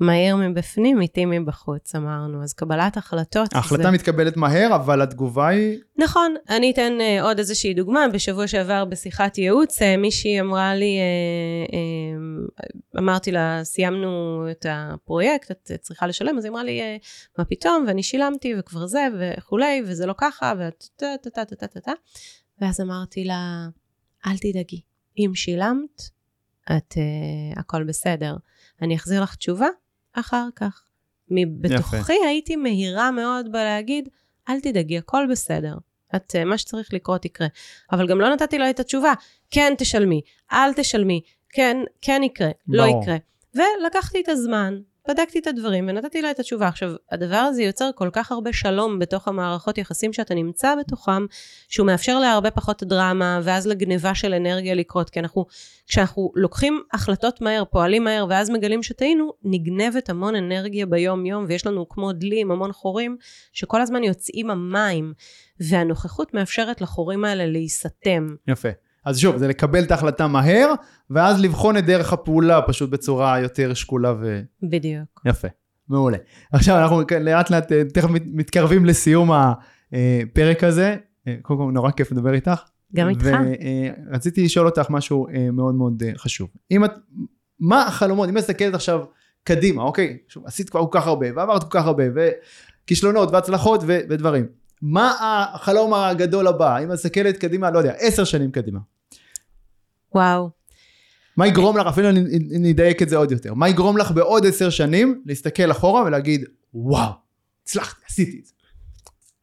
[0.00, 2.42] מהר מבפנים, איטי מבחוץ, אמרנו.
[2.42, 3.54] אז קבלת החלטות...
[3.54, 3.90] ההחלטה זה...
[3.90, 5.78] מתקבלת מהר, אבל התגובה היא...
[5.98, 6.34] נכון.
[6.48, 8.06] אני אתן uh, עוד איזושהי דוגמה.
[8.12, 10.98] בשבוע שעבר בשיחת ייעוץ, uh, מישהי אמרה לי,
[11.68, 17.06] uh, uh, אמרתי לה, סיימנו את הפרויקט, את צריכה לשלם, אז היא אמרה לי, uh,
[17.38, 21.92] מה פתאום, ואני שילמתי, וכבר זה, וכולי, וזה לא ככה, וטה-טה-טה-טה-טה.
[22.60, 23.66] ואז אמרתי לה,
[24.26, 24.80] אל תדאגי,
[25.18, 26.02] אם שילמת,
[26.76, 28.36] את, uh, הכל בסדר.
[28.82, 29.66] אני אחזיר לך תשובה
[30.12, 30.84] אחר כך.
[31.30, 32.12] מבתוכי יפה.
[32.26, 34.08] הייתי מהירה מאוד בלהגיד,
[34.48, 35.74] אל תדאגי, הכל בסדר.
[36.16, 37.46] את, מה שצריך לקרות יקרה.
[37.92, 39.12] אבל גם לא נתתי לו את התשובה,
[39.50, 40.20] כן תשלמי,
[40.52, 43.16] אל תשלמי, כן, כן יקרה, לא, לא יקרה.
[43.54, 44.80] ולקחתי את הזמן,
[45.10, 46.68] בדקתי את הדברים ונתתי לה את התשובה.
[46.68, 51.26] עכשיו, הדבר הזה יוצר כל כך הרבה שלום בתוך המערכות יחסים שאתה נמצא בתוכם,
[51.68, 55.10] שהוא מאפשר להרבה פחות דרמה, ואז לגניבה של אנרגיה לקרות.
[55.10, 55.46] כי אנחנו,
[55.86, 61.88] כשאנחנו לוקחים החלטות מהר, פועלים מהר, ואז מגלים שטעינו, נגנבת המון אנרגיה ביום-יום, ויש לנו
[61.88, 63.16] כמו דלי עם המון חורים,
[63.52, 65.12] שכל הזמן יוצאים המים,
[65.60, 68.26] והנוכחות מאפשרת לחורים האלה להיסתם.
[68.48, 68.68] יפה.
[69.04, 70.72] אז שוב, זה לקבל את ההחלטה מהר,
[71.10, 74.42] ואז לבחון את דרך הפעולה פשוט בצורה יותר שקולה ו...
[74.62, 75.20] בדיוק.
[75.26, 75.48] יפה,
[75.88, 76.18] מעולה.
[76.52, 80.96] עכשיו אנחנו לאט לאט אה, תכף מתקרבים לסיום הפרק הזה.
[81.28, 82.62] אה, קודם כל נורא כיף לדבר איתך.
[82.94, 83.26] גם איתך.
[84.10, 86.48] ורציתי לשאול אותך משהו אה, מאוד מאוד חשוב.
[86.70, 86.92] אם את,
[87.60, 89.00] מה החלומות, אם את מסתכלת עכשיו
[89.44, 90.18] קדימה, אוקיי?
[90.28, 94.59] שוב, עשית כבר כל כך הרבה, ועברת כל כך הרבה, וכישלונות והצלחות ו- ודברים.
[94.82, 95.14] מה
[95.54, 96.78] החלום הגדול הבא?
[96.78, 98.78] אם מסתכלת קדימה, לא יודע, עשר שנים קדימה.
[100.14, 100.50] וואו.
[101.36, 102.08] מה יגרום לך, אפילו
[102.56, 106.44] אני אדייק את זה עוד יותר, מה יגרום לך בעוד עשר שנים להסתכל אחורה ולהגיד,
[106.74, 107.12] וואו,
[107.62, 108.52] הצלחתי, עשיתי את זה.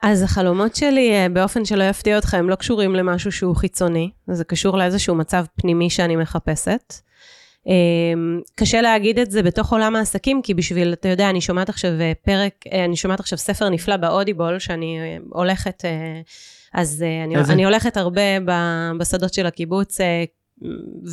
[0.03, 4.43] אז החלומות שלי, אה, באופן שלא יפתיע אותך, הם לא קשורים למשהו שהוא חיצוני, זה
[4.43, 6.93] קשור לאיזשהו מצב פנימי שאני מחפשת.
[7.67, 11.91] אמ, קשה להגיד את זה בתוך עולם העסקים, כי בשביל, אתה יודע, אני שומעת עכשיו
[12.01, 15.83] אה, פרק, אה, אני שומעת עכשיו ספר נפלא באודיבול, שאני אה, הולכת,
[16.73, 18.21] אז אני, אני הולכת הרבה
[18.99, 19.97] בשדות של הקיבוץ,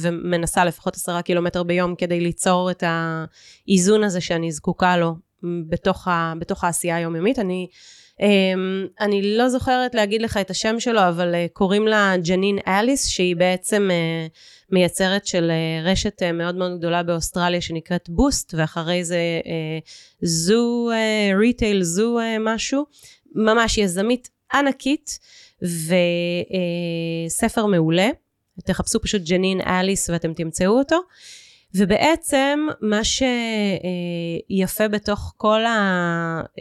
[0.02, 5.14] ומנסה לפחות עשרה קילומטר ביום כדי ליצור את האיזון הזה שאני זקוקה לו
[5.68, 7.38] בתוך, ה, בתוך העשייה היומיומית.
[7.38, 7.68] אני
[9.00, 13.36] אני לא זוכרת להגיד לך את השם שלו, אבל uh, קוראים לה ג'נין אליס, שהיא
[13.36, 14.30] בעצם uh,
[14.70, 19.18] מייצרת של uh, רשת מאוד מאוד גדולה באוסטרליה שנקראת Boost, ואחרי זה
[20.22, 20.90] זו,
[21.38, 22.84] Retail Zoo משהו,
[23.34, 25.18] ממש יזמית ענקית,
[27.28, 28.08] וספר מעולה.
[28.64, 30.96] תחפשו פשוט ג'נין אליס ואתם תמצאו אותו.
[31.76, 35.60] ובעצם מה שיפה בתוך כל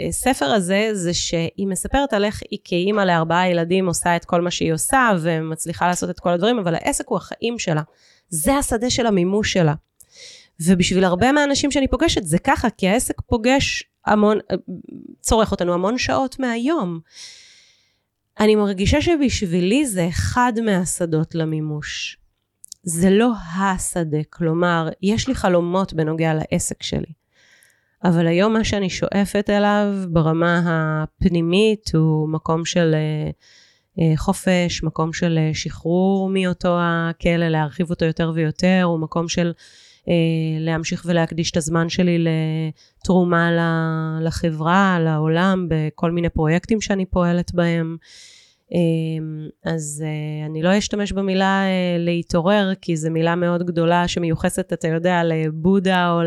[0.09, 4.51] הספר הזה, זה שהיא מספרת על איך היא כאימא לארבעה ילדים עושה את כל מה
[4.51, 7.82] שהיא עושה ומצליחה לעשות את כל הדברים, אבל העסק הוא החיים שלה.
[8.30, 9.74] זה השדה של המימוש שלה.
[10.59, 14.39] ובשביל הרבה מהאנשים שאני פוגשת זה ככה, כי העסק פוגש המון,
[15.22, 16.99] צורך אותנו המון שעות מהיום.
[18.39, 22.18] אני מרגישה שבשבילי זה אחד מהשדות למימוש.
[22.84, 27.13] זה לא השדה, כלומר, יש לי חלומות בנוגע לעסק שלי.
[28.03, 35.13] אבל היום מה שאני שואפת אליו ברמה הפנימית הוא מקום של uh, uh, חופש, מקום
[35.13, 39.51] של uh, שחרור מאותו הכלא, להרחיב אותו יותר ויותר, הוא מקום של
[40.59, 43.49] להמשיך ולהקדיש את הזמן שלי לתרומה
[44.21, 47.97] לחברה, לעולם, בכל מיני פרויקטים שאני פועלת בהם.
[48.72, 54.74] אמ, אז אה, אני לא אשתמש במילה אה, להתעורר, כי זו מילה מאוד גדולה שמיוחסת,
[54.74, 56.20] אתה יודע, לבודה או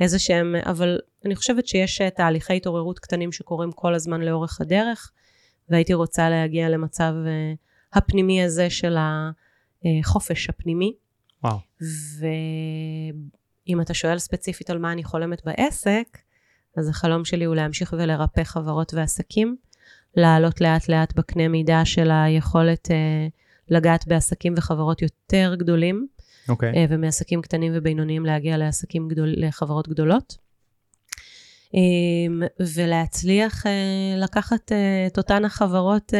[0.00, 5.12] לאיזה שהם, אבל אני חושבת שיש אה, תהליכי התעוררות קטנים שקורים כל הזמן לאורך הדרך,
[5.68, 7.12] והייתי רוצה להגיע למצב
[7.92, 10.94] הפנימי הזה של החופש הפנימי.
[11.44, 11.56] וואו.
[12.20, 16.18] ואם אתה שואל ספציפית על מה אני חולמת בעסק,
[16.76, 19.56] אז החלום שלי הוא להמשיך ולרפא חברות ועסקים.
[20.16, 22.92] לעלות לאט לאט בקנה מידה של היכולת uh,
[23.68, 26.06] לגעת בעסקים וחברות יותר גדולים.
[26.48, 26.72] אוקיי.
[26.72, 26.74] Okay.
[26.74, 30.36] uh, ומעסקים קטנים ובינוניים להגיע לעסקים גדול, לחברות גדולות.
[31.68, 33.68] Um, ולהצליח uh,
[34.16, 34.72] לקחת
[35.06, 36.14] את אותן החברות,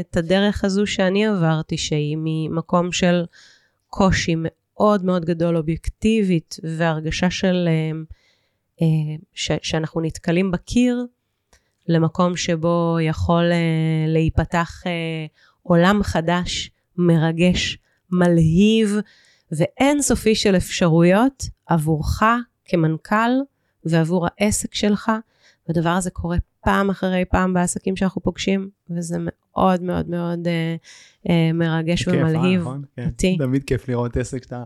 [0.00, 3.24] את הדרך הזו שאני עברתי, שהיא ממקום של
[3.88, 7.68] קושי מאוד מאוד גדול אובייקטיבית, והרגשה של
[9.34, 11.06] ש- שאנחנו נתקלים בקיר,
[11.90, 14.88] למקום שבו יכול uh, להיפתח uh,
[15.62, 17.78] עולם חדש, מרגש,
[18.10, 18.96] מלהיב
[19.52, 22.22] ואינסופי של אפשרויות עבורך
[22.64, 23.30] כמנכ"ל
[23.84, 25.12] ועבור העסק שלך.
[25.68, 31.30] והדבר הזה קורה פעם אחרי פעם בעסקים שאנחנו פוגשים, וזה מאוד מאוד מאוד uh, uh,
[31.54, 32.82] מרגש כיף, ומלהיב נכון?
[32.96, 33.06] כן.
[33.06, 33.36] אותי.
[33.38, 34.62] תמיד כיף לראות עסק שאתה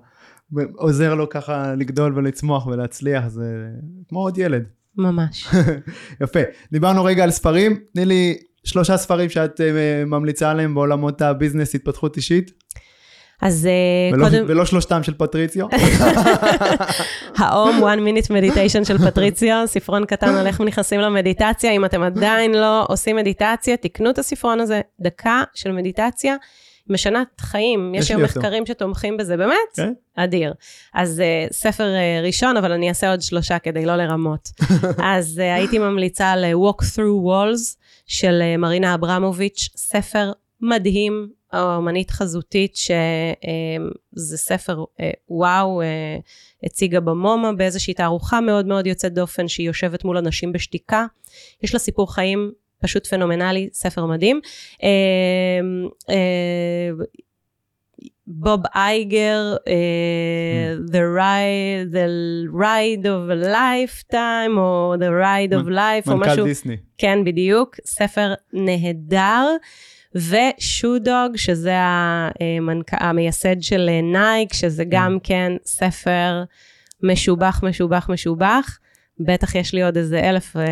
[0.75, 3.69] עוזר לו ככה לגדול ולצמוח ולהצליח, זה
[4.09, 4.69] כמו עוד ילד.
[4.97, 5.47] ממש.
[6.23, 6.41] יפה.
[6.73, 7.77] דיברנו רגע על ספרים.
[7.95, 9.65] תני לי שלושה ספרים שאת uh,
[10.07, 12.51] ממליצה עליהם בעולמות הביזנס התפתחות אישית.
[13.43, 13.69] אז
[14.11, 14.45] uh, ולא, קודם...
[14.49, 15.67] ולא שלושתם של פטריציו.
[17.39, 21.73] האום one minute meditation של פטריציו, ספרון קטן על איך נכנסים למדיטציה.
[21.73, 26.37] אם אתם עדיין לא עושים מדיטציה, תקנו את הספרון הזה, דקה של מדיטציה.
[26.89, 29.55] משנת חיים, יש היום מחקרים שתומכים בזה, באמת?
[29.75, 29.93] כן.
[30.17, 30.55] אדיר.
[30.95, 34.49] אז uh, ספר uh, ראשון, אבל אני אעשה עוד שלושה כדי לא לרמות.
[35.15, 37.77] אז uh, הייתי ממליצה על Walk Through Walls
[38.07, 45.85] של uh, מרינה אברמוביץ', ספר מדהים, אומנית חזותית, שזה uh, ספר uh, וואו, uh,
[46.67, 51.07] הציגה במומה באיזושהי תערוכה מאוד מאוד יוצאת דופן, שהיא יושבת מול אנשים בשתיקה.
[51.63, 52.53] יש לה סיפור חיים
[52.85, 54.41] פשוט פנומנלי, ספר מדהים.
[54.83, 54.89] אה,
[56.11, 56.91] אה,
[58.27, 66.11] בוב אייגר, אה, The Ride, The Ride of a Lifetime, או The Ride of Life,
[66.11, 66.37] או משהו.
[66.37, 66.77] מנכ"ל דיסני.
[66.99, 67.77] כן, בדיוק.
[67.85, 69.47] ספר נהדר.
[70.15, 72.89] ושודוג, שזה המנכ...
[72.93, 76.45] המייסד של נייק, שזה גם כן ספר
[77.03, 78.79] משובח, משובח, משובח.
[79.21, 80.63] בטח יש לי עוד איזה אלף אה,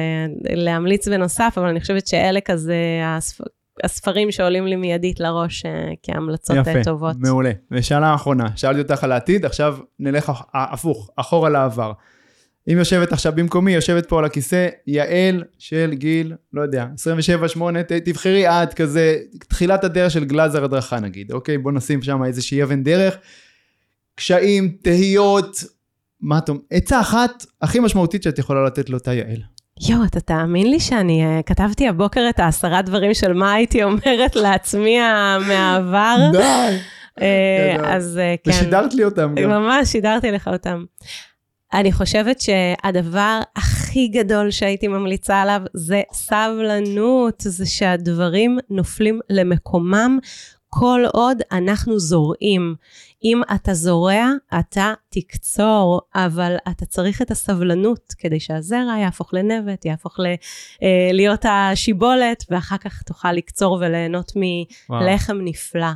[0.56, 3.40] להמליץ בנוסף, אבל אני חושבת שאלה כזה הספ...
[3.84, 5.70] הספרים שעולים לי מיידית לראש אה,
[6.02, 7.16] כהמלצות אה, יפה, טובות.
[7.16, 7.50] יפה, מעולה.
[7.70, 11.92] ושאלה אחרונה, שאלתי אותך על העתיד, עכשיו נלך הפוך, אחורה לעבר.
[12.68, 16.86] אם יושבת עכשיו במקומי, יושבת פה על הכיסא, יעל של גיל, לא יודע,
[17.56, 17.60] 27-8,
[18.04, 19.18] תבחרי את כזה,
[19.48, 21.58] תחילת הדרך של גלאזר הדרכה נגיד, אוקיי?
[21.58, 23.16] בוא נשים שם איזושהי אבן דרך.
[24.14, 25.64] קשיים, תהיות,
[26.22, 26.52] מה אתה...
[26.70, 29.42] עצה אחת הכי משמעותית שאת יכולה לתת לאותה יעל.
[29.88, 34.36] יואו, אתה תאמין לי שאני uh, כתבתי הבוקר את העשרה דברים של מה הייתי אומרת
[34.36, 34.98] לעצמי
[35.48, 36.16] מהעבר?
[36.32, 36.78] די.
[37.18, 37.22] Uh,
[37.84, 38.50] אז uh, כן.
[38.50, 39.50] ושידרת לי אותם גם.
[39.50, 40.84] ממש, שידרתי לך אותם.
[41.72, 50.18] אני חושבת שהדבר הכי גדול שהייתי ממליצה עליו זה סבלנות, זה שהדברים נופלים למקומם
[50.74, 52.74] כל עוד אנחנו זורעים.
[53.24, 54.26] אם אתה זורע,
[54.58, 60.26] אתה תקצור, אבל אתה צריך את הסבלנות כדי שהזרע יהפוך לנבט, יהפוך ל,
[60.82, 64.32] אה, להיות השיבולת, ואחר כך תוכל לקצור וליהנות
[64.90, 65.86] מלחם נפלא.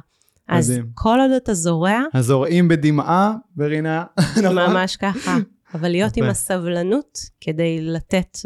[0.49, 0.87] אז מדהים.
[0.95, 4.05] כל עוד אתה זורע, הזורעים בדמעה, ברינה.
[4.43, 4.57] נכון?
[4.57, 5.37] ממש ככה.
[5.74, 6.24] אבל להיות עם.
[6.24, 8.39] הסבלנות כדי לתת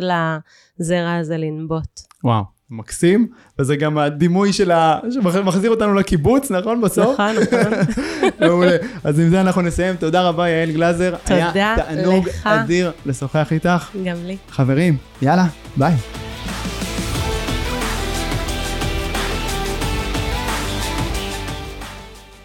[0.79, 2.01] לזרע הזה לנבוט.
[2.25, 3.27] וואו, מקסים.
[3.59, 4.99] וזה גם הדימוי של ה...
[5.11, 6.81] שמחזיר אותנו לקיבוץ, נכון?
[6.81, 7.21] בסוף?
[7.21, 7.73] נכון, נכון.
[8.49, 8.77] מעולה.
[9.05, 9.97] אז עם זה אנחנו נסיים.
[9.97, 11.15] תודה רבה, יעל גלזר.
[11.25, 12.47] תודה היה תענוג לך.
[12.47, 13.91] אדיר לשוחח איתך.
[14.05, 14.37] גם לי.
[14.51, 15.47] חברים, יאללה,
[15.77, 15.95] ביי.